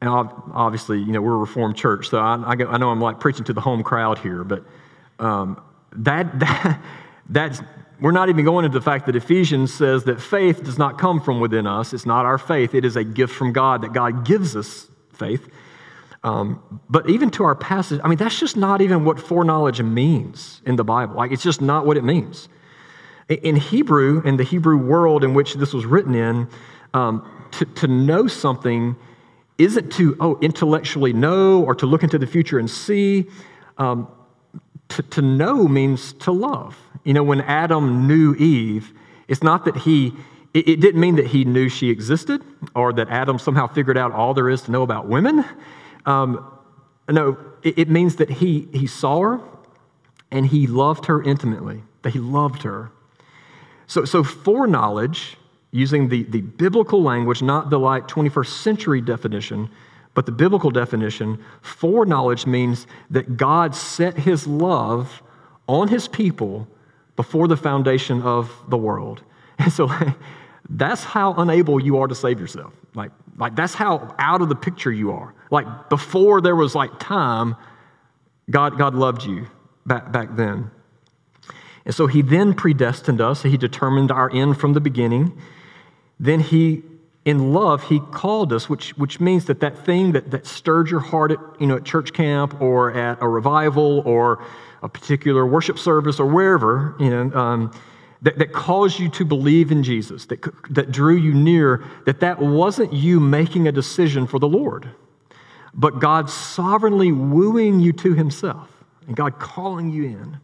and 0.00 0.10
obviously, 0.10 0.98
you 0.98 1.12
know, 1.12 1.22
we're 1.22 1.34
a 1.34 1.38
Reformed 1.38 1.76
church, 1.76 2.08
so 2.08 2.18
I, 2.18 2.34
I, 2.34 2.52
I 2.52 2.76
know 2.76 2.90
I'm 2.90 3.00
like 3.00 3.20
preaching 3.20 3.44
to 3.44 3.52
the 3.52 3.60
home 3.60 3.82
crowd 3.82 4.18
here, 4.18 4.44
but 4.44 4.64
um, 5.18 5.62
that, 5.92 6.38
that, 6.40 6.82
that's, 7.28 7.62
we're 8.00 8.12
not 8.12 8.28
even 8.28 8.44
going 8.44 8.64
into 8.64 8.78
the 8.78 8.84
fact 8.84 9.06
that 9.06 9.16
Ephesians 9.16 9.72
says 9.72 10.04
that 10.04 10.20
faith 10.20 10.64
does 10.64 10.78
not 10.78 10.98
come 10.98 11.20
from 11.20 11.40
within 11.40 11.66
us. 11.66 11.92
It's 11.92 12.06
not 12.06 12.24
our 12.26 12.38
faith, 12.38 12.74
it 12.74 12.84
is 12.84 12.96
a 12.96 13.04
gift 13.04 13.34
from 13.34 13.52
God, 13.52 13.82
that 13.82 13.92
God 13.92 14.24
gives 14.24 14.56
us 14.56 14.88
faith. 15.12 15.48
Um, 16.24 16.80
but 16.88 17.08
even 17.10 17.30
to 17.32 17.44
our 17.44 17.54
passage, 17.54 18.00
I 18.02 18.08
mean, 18.08 18.16
that's 18.18 18.38
just 18.40 18.56
not 18.56 18.80
even 18.80 19.04
what 19.04 19.20
foreknowledge 19.20 19.80
means 19.82 20.62
in 20.64 20.76
the 20.76 20.84
Bible. 20.84 21.16
Like, 21.16 21.32
it's 21.32 21.42
just 21.42 21.60
not 21.60 21.86
what 21.86 21.96
it 21.98 22.04
means. 22.04 22.48
In 23.28 23.56
Hebrew, 23.56 24.22
in 24.24 24.38
the 24.38 24.44
Hebrew 24.44 24.76
world 24.76 25.22
in 25.22 25.34
which 25.34 25.54
this 25.54 25.72
was 25.74 25.84
written 25.84 26.14
in, 26.14 26.48
um, 26.94 27.48
to, 27.52 27.64
to 27.66 27.86
know 27.86 28.26
something 28.26 28.96
isn't 29.58 29.92
to, 29.92 30.16
oh, 30.18 30.38
intellectually 30.40 31.12
know 31.12 31.62
or 31.62 31.74
to 31.74 31.86
look 31.86 32.02
into 32.02 32.18
the 32.18 32.26
future 32.26 32.58
and 32.58 32.70
see. 32.70 33.26
Um, 33.78 34.08
to, 34.90 35.02
to 35.02 35.22
know 35.22 35.66
means 35.68 36.12
to 36.14 36.32
love. 36.32 36.76
You 37.04 37.14
know, 37.14 37.22
when 37.22 37.40
Adam 37.42 38.06
knew 38.06 38.34
Eve, 38.34 38.92
it's 39.28 39.42
not 39.42 39.64
that 39.64 39.76
he, 39.76 40.12
it, 40.52 40.68
it 40.68 40.80
didn't 40.80 41.00
mean 41.00 41.16
that 41.16 41.28
he 41.28 41.44
knew 41.44 41.68
she 41.68 41.90
existed 41.90 42.42
or 42.74 42.92
that 42.92 43.08
Adam 43.08 43.38
somehow 43.38 43.66
figured 43.66 43.98
out 43.98 44.12
all 44.12 44.34
there 44.34 44.48
is 44.48 44.62
to 44.62 44.70
know 44.70 44.82
about 44.82 45.08
women. 45.08 45.44
Um, 46.06 46.50
no, 47.08 47.38
it, 47.62 47.78
it 47.78 47.88
means 47.90 48.16
that 48.16 48.30
he, 48.30 48.68
he 48.72 48.86
saw 48.86 49.20
her 49.20 49.40
and 50.30 50.46
he 50.46 50.66
loved 50.66 51.06
her 51.06 51.22
intimately, 51.22 51.82
that 52.02 52.10
he 52.10 52.18
loved 52.18 52.62
her. 52.62 52.90
So, 53.86 54.04
so 54.04 54.24
foreknowledge 54.24 55.36
using 55.70 56.08
the, 56.08 56.22
the 56.24 56.40
biblical 56.40 57.02
language, 57.02 57.42
not 57.42 57.68
the 57.68 57.78
like 57.78 58.08
21st 58.08 58.46
century 58.46 59.00
definition, 59.00 59.68
but 60.14 60.26
the 60.26 60.32
biblical 60.32 60.70
definition, 60.70 61.42
foreknowledge 61.60 62.46
means 62.46 62.86
that 63.10 63.36
God 63.36 63.74
set 63.74 64.16
his 64.16 64.46
love 64.46 65.22
on 65.68 65.88
his 65.88 66.08
people 66.08 66.68
before 67.16 67.48
the 67.48 67.56
foundation 67.56 68.22
of 68.22 68.50
the 68.68 68.76
world. 68.76 69.22
And 69.56 69.72
so 69.72 69.88
that's 70.68 71.04
how 71.04 71.34
unable 71.34 71.78
you 71.78 71.98
are 71.98 72.08
to 72.08 72.14
save 72.14 72.40
yourself. 72.40 72.74
Like, 72.94 73.12
like 73.36 73.54
that's 73.54 73.74
how 73.74 74.14
out 74.18 74.42
of 74.42 74.48
the 74.48 74.56
picture 74.56 74.90
you 74.90 75.12
are. 75.12 75.32
Like 75.52 75.88
before 75.88 76.40
there 76.40 76.56
was 76.56 76.74
like 76.74 76.98
time, 76.98 77.54
God, 78.50 78.76
God 78.76 78.96
loved 78.96 79.22
you 79.22 79.46
back, 79.86 80.10
back 80.10 80.34
then. 80.34 80.72
And 81.84 81.94
so 81.94 82.06
he 82.06 82.22
then 82.22 82.54
predestined 82.54 83.20
us. 83.20 83.42
He 83.42 83.56
determined 83.56 84.10
our 84.10 84.30
end 84.32 84.58
from 84.58 84.72
the 84.72 84.80
beginning. 84.80 85.38
Then 86.18 86.40
he, 86.40 86.82
in 87.24 87.54
love, 87.54 87.84
he 87.84 88.00
called 88.00 88.52
us, 88.52 88.68
which, 88.68 88.90
which 88.98 89.18
means 89.18 89.46
that 89.46 89.60
that 89.60 89.78
thing 89.78 90.12
that, 90.12 90.30
that 90.30 90.46
stirred 90.46 90.90
your 90.90 91.00
heart 91.00 91.32
at, 91.32 91.38
you 91.58 91.66
know, 91.66 91.76
at 91.76 91.84
church 91.84 92.12
camp 92.12 92.60
or 92.60 92.92
at 92.92 93.18
a 93.22 93.28
revival 93.28 94.00
or 94.04 94.44
a 94.82 94.88
particular 94.88 95.46
worship 95.46 95.78
service 95.78 96.20
or 96.20 96.26
wherever, 96.26 96.94
you 97.00 97.08
know, 97.08 97.32
um, 97.34 97.72
that, 98.20 98.38
that 98.38 98.52
caused 98.52 98.98
you 98.98 99.08
to 99.10 99.24
believe 99.24 99.72
in 99.72 99.82
Jesus, 99.82 100.26
that, 100.26 100.42
that 100.70 100.90
drew 100.90 101.16
you 101.16 101.32
near, 101.32 101.82
that 102.04 102.20
that 102.20 102.40
wasn't 102.40 102.92
you 102.92 103.20
making 103.20 103.68
a 103.68 103.72
decision 103.72 104.26
for 104.26 104.38
the 104.38 104.48
Lord, 104.48 104.90
but 105.72 106.00
God 106.00 106.28
sovereignly 106.28 107.10
wooing 107.10 107.80
you 107.80 107.92
to 107.94 108.12
himself 108.12 108.68
and 109.06 109.16
God 109.16 109.38
calling 109.38 109.90
you 109.90 110.04
in. 110.04 110.40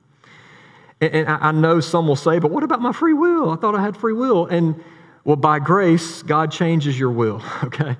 And, 1.02 1.14
and 1.14 1.28
I 1.28 1.52
know 1.52 1.80
some 1.80 2.08
will 2.08 2.16
say, 2.16 2.38
but 2.38 2.50
what 2.50 2.62
about 2.62 2.80
my 2.80 2.92
free 2.92 3.14
will? 3.14 3.50
I 3.50 3.56
thought 3.56 3.74
I 3.74 3.82
had 3.82 3.96
free 3.96 4.12
will. 4.14 4.46
And 4.46 4.82
well, 5.24 5.36
by 5.36 5.58
grace, 5.58 6.22
God 6.22 6.50
changes 6.50 6.98
your 6.98 7.10
will, 7.10 7.42
okay? 7.64 7.96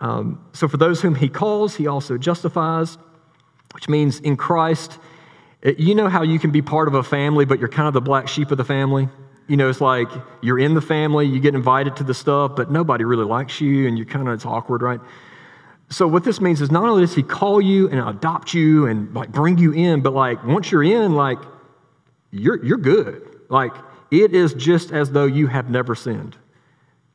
Um, 0.00 0.44
so 0.52 0.68
for 0.68 0.76
those 0.76 1.00
whom 1.00 1.14
he 1.14 1.28
calls, 1.28 1.74
he 1.74 1.86
also 1.86 2.18
justifies, 2.18 2.98
which 3.74 3.88
means 3.88 4.20
in 4.20 4.36
Christ, 4.36 4.98
it, 5.62 5.78
you 5.78 5.94
know 5.94 6.08
how 6.08 6.22
you 6.22 6.38
can 6.38 6.50
be 6.50 6.62
part 6.62 6.88
of 6.88 6.94
a 6.94 7.02
family, 7.02 7.44
but 7.44 7.58
you're 7.58 7.68
kind 7.68 7.88
of 7.88 7.94
the 7.94 8.00
black 8.00 8.28
sheep 8.28 8.50
of 8.50 8.58
the 8.58 8.64
family? 8.64 9.08
You 9.48 9.56
know, 9.56 9.68
it's 9.68 9.80
like 9.80 10.08
you're 10.42 10.58
in 10.58 10.74
the 10.74 10.80
family, 10.80 11.26
you 11.26 11.40
get 11.40 11.54
invited 11.54 11.96
to 11.96 12.04
the 12.04 12.14
stuff, 12.14 12.56
but 12.56 12.70
nobody 12.70 13.04
really 13.04 13.24
likes 13.24 13.60
you, 13.60 13.86
and 13.86 13.96
you're 13.96 14.06
kind 14.06 14.26
of, 14.28 14.34
it's 14.34 14.44
awkward, 14.44 14.82
right? 14.82 15.00
So 15.88 16.08
what 16.08 16.24
this 16.24 16.40
means 16.40 16.60
is 16.60 16.70
not 16.70 16.84
only 16.84 17.02
does 17.02 17.14
he 17.14 17.22
call 17.22 17.60
you 17.60 17.88
and 17.88 18.00
adopt 18.00 18.52
you 18.54 18.86
and 18.86 19.14
like 19.14 19.30
bring 19.30 19.56
you 19.56 19.72
in, 19.72 20.02
but 20.02 20.14
like 20.14 20.44
once 20.44 20.72
you're 20.72 20.82
in, 20.82 21.14
like 21.14 21.38
you're, 22.32 22.64
you're 22.64 22.78
good. 22.78 23.40
Like 23.48 23.72
it 24.10 24.34
is 24.34 24.52
just 24.54 24.90
as 24.90 25.12
though 25.12 25.26
you 25.26 25.46
have 25.46 25.70
never 25.70 25.94
sinned. 25.94 26.36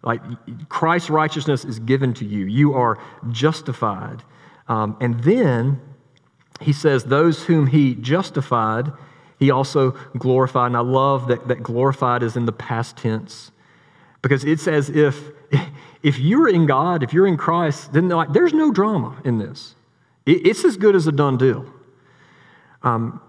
Like 0.04 0.22
Christ's 0.70 1.10
righteousness 1.10 1.64
is 1.64 1.80
given 1.80 2.14
to 2.16 2.26
you. 2.26 2.46
You 2.46 2.74
are 2.74 2.98
justified. 3.30 4.24
Um, 4.68 4.98
and 5.00 5.24
then 5.24 5.80
he 6.60 6.74
says, 6.74 7.04
Those 7.04 7.44
whom 7.44 7.68
he 7.68 7.96
justified, 7.96 8.92
he 9.40 9.52
also 9.52 9.92
glorified. 10.18 10.68
And 10.68 10.78
I 10.78 10.82
love 10.82 11.28
that, 11.28 11.48
that 11.48 11.62
glorified 11.62 12.24
is 12.24 12.36
in 12.36 12.46
the 12.46 12.52
past 12.52 12.98
tense 12.98 13.52
because 14.22 14.44
it's 14.44 14.68
as 14.68 14.90
if 14.90 15.32
if 16.04 16.20
you're 16.20 16.50
in 16.50 16.66
God, 16.66 17.04
if 17.04 17.14
you're 17.14 17.28
in 17.28 17.38
Christ, 17.38 17.94
then 17.94 18.10
like, 18.10 18.34
there's 18.34 18.54
no 18.54 18.72
drama 18.72 19.20
in 19.24 19.38
this. 19.38 19.76
It, 20.26 20.48
it's 20.48 20.66
as 20.66 20.78
good 20.78 20.96
as 20.96 21.08
a 21.08 21.12
done 21.12 21.38
deal. 21.38 21.66
Um, 22.84 23.22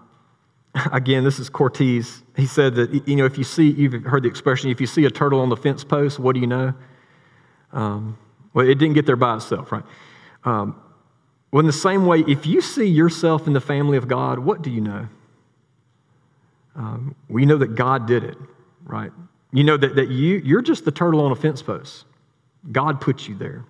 again, 0.91 1.23
this 1.23 1.39
is 1.39 1.49
Cortez. 1.49 2.23
He 2.35 2.45
said 2.45 2.75
that, 2.75 3.07
you 3.07 3.15
know, 3.15 3.25
if 3.25 3.37
you 3.37 3.43
see, 3.43 3.69
you've 3.69 4.03
heard 4.03 4.23
the 4.23 4.29
expression, 4.29 4.69
if 4.69 4.81
you 4.81 4.87
see 4.87 5.05
a 5.05 5.11
turtle 5.11 5.39
on 5.39 5.49
the 5.49 5.57
fence 5.57 5.83
post, 5.83 6.19
what 6.19 6.33
do 6.33 6.41
you 6.41 6.47
know? 6.47 6.73
Um, 7.71 8.17
well, 8.53 8.67
it 8.67 8.75
didn't 8.75 8.93
get 8.93 9.05
there 9.05 9.15
by 9.15 9.35
itself, 9.35 9.71
right? 9.71 9.83
Um, 10.43 10.79
well, 11.51 11.59
in 11.59 11.67
the 11.67 11.73
same 11.73 12.05
way, 12.05 12.23
if 12.27 12.45
you 12.45 12.61
see 12.61 12.85
yourself 12.85 13.47
in 13.47 13.53
the 13.53 13.61
family 13.61 13.97
of 13.97 14.07
God, 14.07 14.39
what 14.39 14.61
do 14.61 14.71
you 14.71 14.81
know? 14.81 15.07
Um, 16.75 17.15
we 17.29 17.45
know 17.45 17.57
that 17.57 17.75
God 17.75 18.07
did 18.07 18.23
it, 18.23 18.37
right? 18.83 19.11
You 19.51 19.63
know 19.63 19.77
that, 19.77 19.95
that 19.95 20.09
you, 20.09 20.41
you're 20.43 20.63
just 20.63 20.85
the 20.85 20.91
turtle 20.91 21.21
on 21.21 21.31
a 21.31 21.35
fence 21.35 21.61
post. 21.61 22.05
God 22.71 22.99
put 22.99 23.27
you 23.27 23.35
there. 23.35 23.65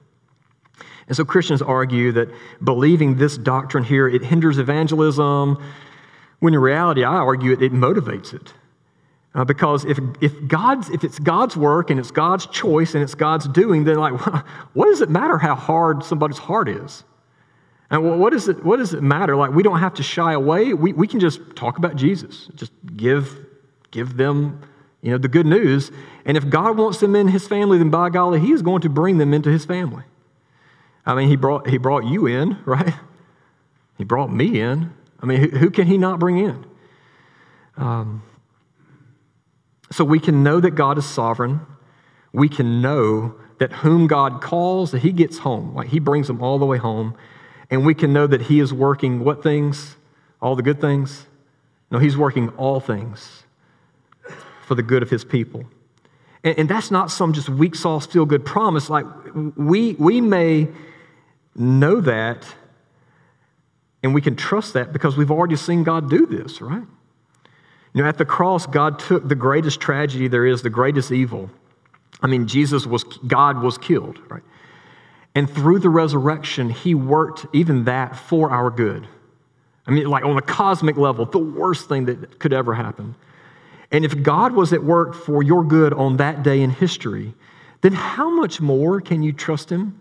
And 1.07 1.17
so 1.17 1.25
Christians 1.25 1.61
argue 1.61 2.13
that 2.13 2.29
believing 2.63 3.17
this 3.17 3.37
doctrine 3.37 3.83
here, 3.83 4.07
it 4.07 4.23
hinders 4.23 4.57
evangelism, 4.57 5.61
when 6.43 6.53
in 6.53 6.60
reality, 6.60 7.06
I 7.06 7.15
argue 7.15 7.53
it, 7.53 7.62
it 7.62 7.71
motivates 7.71 8.34
it. 8.34 8.53
Uh, 9.34 9.45
because 9.45 9.86
if, 9.86 9.97
if, 10.19 10.45
God's, 10.45 10.89
if 10.89 11.06
it's 11.06 11.17
God's 11.17 11.56
work 11.56 11.89
and 11.89 11.97
it's 11.97 12.12
God's 12.12 12.47
choice 12.47 12.95
and 12.95 13.01
it's 13.01 13.15
God's 13.15 13.47
doing, 13.47 13.86
then 13.86 13.95
like, 13.95 14.12
what 14.73 14.88
does 14.88 14.99
it 14.99 15.10
matter 15.10 15.38
how 15.38 15.56
hard 15.56 16.03
somebody's 16.03 16.38
heart 16.38 16.67
is? 16.67 17.06
And 17.89 18.19
what, 18.19 18.34
does 18.34 18.49
it, 18.49 18.62
what 18.62 18.75
does 18.75 18.93
it 18.93 19.01
matter? 19.01 19.38
Like, 19.38 19.51
we 19.51 19.63
don't 19.63 19.79
have 19.79 19.93
to 19.93 20.03
shy 20.03 20.34
away. 20.34 20.73
We, 20.73 20.91
we 20.91 21.08
can 21.08 21.21
just 21.21 21.39
talk 21.56 21.77
about 21.77 21.95
Jesus, 21.95 22.49
just 22.56 22.73
give, 22.97 23.45
give 23.91 24.17
them 24.17 24.62
you 25.01 25.12
know, 25.12 25.17
the 25.17 25.29
good 25.29 25.45
news. 25.45 25.93
And 26.25 26.36
if 26.36 26.49
God 26.49 26.77
wants 26.77 26.99
them 26.99 27.15
in 27.15 27.29
his 27.29 27.47
family, 27.47 27.77
then 27.77 27.89
by 27.89 28.10
golly, 28.10 28.41
he 28.41 28.51
is 28.51 28.62
going 28.62 28.82
to 28.82 28.89
bring 28.89 29.17
them 29.17 29.34
into 29.34 29.49
his 29.49 29.63
family. 29.63 30.03
I 31.06 31.15
mean, 31.15 31.29
he 31.29 31.38
brought, 31.38 31.69
he 31.69 31.77
brought 31.77 32.03
you 32.03 32.27
in, 32.27 32.58
right? 32.65 32.95
He 33.97 34.03
brought 34.03 34.29
me 34.29 34.60
in. 34.60 34.93
I 35.23 35.25
mean, 35.25 35.39
who, 35.39 35.57
who 35.57 35.71
can 35.71 35.88
he 35.88 35.97
not 35.97 36.19
bring 36.19 36.38
in? 36.38 36.65
Um, 37.77 38.23
so 39.89 40.03
we 40.03 40.19
can 40.19 40.43
know 40.43 40.59
that 40.59 40.71
God 40.71 40.97
is 40.97 41.05
sovereign. 41.05 41.62
We 42.33 42.49
can 42.49 42.81
know 42.81 43.36
that 43.59 43.71
whom 43.71 44.07
God 44.07 44.41
calls, 44.41 44.91
that 44.91 45.01
he 45.01 45.13
gets 45.13 45.38
home. 45.38 45.73
Like 45.73 45.88
he 45.88 45.99
brings 45.99 46.27
them 46.27 46.41
all 46.41 46.59
the 46.59 46.65
way 46.65 46.77
home. 46.77 47.15
And 47.69 47.86
we 47.86 47.93
can 47.93 48.12
know 48.12 48.27
that 48.27 48.41
he 48.41 48.59
is 48.59 48.73
working 48.73 49.23
what 49.23 49.41
things? 49.41 49.95
All 50.41 50.57
the 50.57 50.62
good 50.62 50.81
things? 50.81 51.25
No, 51.89 51.99
he's 51.99 52.17
working 52.17 52.49
all 52.49 52.81
things 52.81 53.43
for 54.67 54.75
the 54.75 54.83
good 54.83 55.03
of 55.03 55.09
his 55.09 55.23
people. 55.23 55.63
And, 56.43 56.59
and 56.59 56.69
that's 56.69 56.91
not 56.91 57.12
some 57.12 57.31
just 57.31 57.47
weak 57.47 57.75
sauce, 57.75 58.05
feel 58.05 58.25
good 58.25 58.43
promise. 58.45 58.89
Like 58.89 59.05
we, 59.55 59.93
we 59.93 60.19
may 60.19 60.67
know 61.55 62.01
that 62.01 62.45
and 64.03 64.13
we 64.13 64.21
can 64.21 64.35
trust 64.35 64.73
that 64.73 64.91
because 64.91 65.15
we've 65.15 65.31
already 65.31 65.55
seen 65.55 65.83
God 65.83 66.09
do 66.09 66.25
this, 66.25 66.61
right? 66.61 66.83
You 67.93 68.03
know, 68.03 68.09
at 68.09 68.17
the 68.17 68.25
cross, 68.25 68.65
God 68.67 68.99
took 68.99 69.27
the 69.27 69.35
greatest 69.35 69.79
tragedy 69.79 70.27
there 70.27 70.45
is, 70.45 70.61
the 70.61 70.69
greatest 70.69 71.11
evil. 71.11 71.49
I 72.21 72.27
mean, 72.27 72.47
Jesus 72.47 72.85
was, 72.85 73.03
God 73.03 73.61
was 73.61 73.77
killed, 73.77 74.19
right? 74.29 74.43
And 75.35 75.49
through 75.49 75.79
the 75.79 75.89
resurrection, 75.89 76.69
he 76.69 76.93
worked 76.93 77.45
even 77.53 77.85
that 77.85 78.15
for 78.15 78.51
our 78.51 78.69
good. 78.69 79.07
I 79.87 79.91
mean, 79.91 80.05
like 80.07 80.25
on 80.25 80.37
a 80.37 80.41
cosmic 80.41 80.97
level, 80.97 81.25
the 81.25 81.39
worst 81.39 81.87
thing 81.87 82.05
that 82.05 82.39
could 82.39 82.53
ever 82.53 82.73
happen. 82.73 83.15
And 83.91 84.03
if 84.03 84.21
God 84.21 84.53
was 84.53 84.73
at 84.73 84.83
work 84.83 85.13
for 85.13 85.43
your 85.43 85.63
good 85.63 85.93
on 85.93 86.17
that 86.17 86.43
day 86.43 86.61
in 86.61 86.71
history, 86.71 87.33
then 87.81 87.93
how 87.93 88.29
much 88.29 88.59
more 88.59 89.01
can 89.01 89.21
you 89.21 89.33
trust 89.33 89.69
Him 89.69 89.99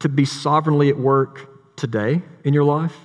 to 0.00 0.08
be 0.08 0.24
sovereignly 0.24 0.90
at 0.90 0.98
work 0.98 1.53
today 1.76 2.22
in 2.44 2.54
your 2.54 2.64
life? 2.64 2.96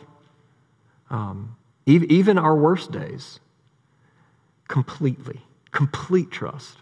Um, 1.09 1.55
even 1.85 2.37
our 2.37 2.55
worst 2.55 2.91
days, 2.91 3.39
completely, 4.67 5.41
complete 5.71 6.29
trust. 6.29 6.77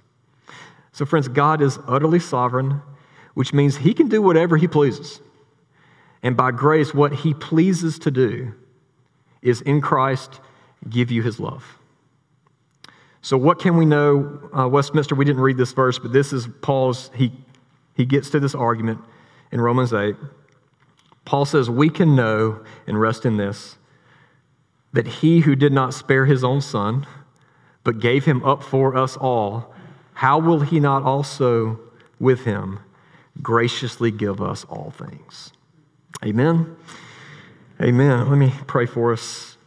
So, 0.91 1.05
friends, 1.05 1.27
God 1.27 1.61
is 1.61 1.79
utterly 1.87 2.19
sovereign, 2.19 2.81
which 3.33 3.53
means 3.53 3.77
He 3.77 3.93
can 3.93 4.09
do 4.09 4.21
whatever 4.21 4.57
He 4.57 4.67
pleases. 4.67 5.21
And 6.23 6.35
by 6.35 6.51
grace, 6.51 6.93
what 6.93 7.13
He 7.13 7.33
pleases 7.33 7.99
to 7.99 8.11
do 8.11 8.53
is 9.41 9.61
in 9.61 9.79
Christ 9.79 10.41
give 10.89 11.11
you 11.11 11.21
His 11.21 11.39
love. 11.39 11.77
So, 13.21 13.37
what 13.37 13.59
can 13.59 13.77
we 13.77 13.85
know? 13.85 14.49
Uh, 14.57 14.67
Westminster, 14.67 15.15
we 15.15 15.25
didn't 15.25 15.41
read 15.41 15.57
this 15.57 15.71
verse, 15.71 15.99
but 15.99 16.11
this 16.11 16.33
is 16.33 16.47
Paul's, 16.61 17.11
he, 17.15 17.31
he 17.95 18.05
gets 18.05 18.29
to 18.31 18.39
this 18.39 18.55
argument 18.55 18.99
in 19.51 19.61
Romans 19.61 19.93
8. 19.93 20.15
Paul 21.27 21.43
says, 21.43 21.69
We 21.69 21.89
can 21.89 22.15
know 22.15 22.63
and 22.87 22.99
rest 22.99 23.25
in 23.25 23.35
this 23.35 23.75
that 24.93 25.05
he 25.05 25.41
who 25.41 25.57
did 25.57 25.73
not 25.73 25.93
spare 25.93 26.25
his 26.25 26.41
own 26.41 26.61
son, 26.61 27.05
but 27.83 27.99
gave 27.99 28.23
him 28.23 28.41
up 28.45 28.63
for 28.63 28.95
us 28.95 29.17
all, 29.17 29.75
how 30.13 30.39
will 30.39 30.61
he 30.61 30.79
not 30.79 31.03
also 31.03 31.81
with 32.17 32.45
him 32.45 32.79
graciously 33.41 34.09
give 34.09 34.41
us 34.41 34.63
all 34.69 34.91
things? 34.97 35.51
Amen. 36.23 36.77
Amen. 37.81 38.29
Let 38.29 38.37
me 38.37 38.53
pray 38.65 38.85
for 38.85 39.11
us. 39.11 39.57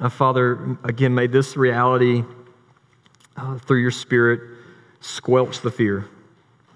Uh, 0.00 0.08
Father, 0.08 0.78
again, 0.84 1.14
may 1.14 1.26
this 1.26 1.54
reality 1.54 2.24
uh, 3.36 3.58
through 3.58 3.82
your 3.82 3.90
Spirit, 3.90 4.40
squelch 5.00 5.60
the 5.60 5.70
fear, 5.70 6.06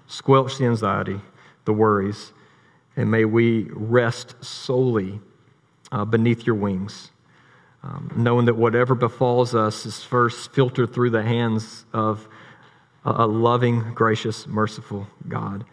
squelch 0.05 0.59
the 0.59 0.65
anxiety, 0.65 1.19
the 1.65 1.73
worries, 1.73 2.31
and 2.95 3.11
may 3.11 3.25
we 3.25 3.67
rest 3.71 4.35
solely 4.43 5.19
uh, 5.91 6.05
beneath 6.05 6.45
your 6.45 6.55
wings, 6.55 7.11
um, 7.83 8.11
knowing 8.15 8.45
that 8.45 8.55
whatever 8.55 8.95
befalls 8.95 9.53
us 9.53 9.85
is 9.85 10.03
first 10.03 10.51
filtered 10.53 10.93
through 10.93 11.09
the 11.09 11.23
hands 11.23 11.85
of 11.93 12.27
a, 13.05 13.27
loving, 13.27 13.93
gracious, 13.93 14.47
merciful 14.47 15.07
God. 15.27 15.63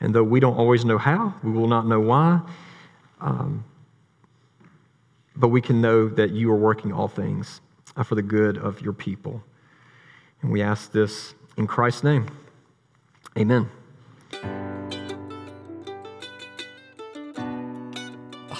And 0.00 0.14
though 0.14 0.24
we 0.24 0.40
don't 0.40 0.56
always 0.56 0.84
know 0.84 0.98
how, 0.98 1.34
we 1.42 1.52
will 1.52 1.68
not 1.68 1.86
know 1.86 2.00
why, 2.00 2.40
um, 3.20 3.64
but 5.36 5.48
we 5.48 5.60
can 5.60 5.80
know 5.80 6.08
that 6.08 6.30
you 6.30 6.50
are 6.50 6.56
working 6.56 6.92
all 6.92 7.08
things 7.08 7.60
uh, 7.96 8.02
for 8.02 8.16
the 8.16 8.22
good 8.22 8.58
of 8.58 8.80
your 8.80 8.92
people. 8.92 9.42
And 10.42 10.50
we 10.50 10.62
ask 10.62 10.90
this 10.90 11.34
in 11.56 11.66
Christ's 11.66 12.02
name. 12.02 12.26
Amen. 13.38 13.68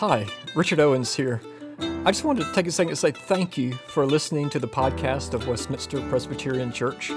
Hi, 0.00 0.26
Richard 0.54 0.80
Owens 0.80 1.14
here. 1.14 1.42
I 1.78 2.10
just 2.10 2.24
wanted 2.24 2.46
to 2.46 2.52
take 2.54 2.66
a 2.66 2.72
second 2.72 2.88
to 2.88 2.96
say 2.96 3.10
thank 3.10 3.58
you 3.58 3.74
for 3.74 4.06
listening 4.06 4.48
to 4.48 4.58
the 4.58 4.66
podcast 4.66 5.34
of 5.34 5.46
Westminster 5.46 6.00
Presbyterian 6.08 6.72
Church. 6.72 7.10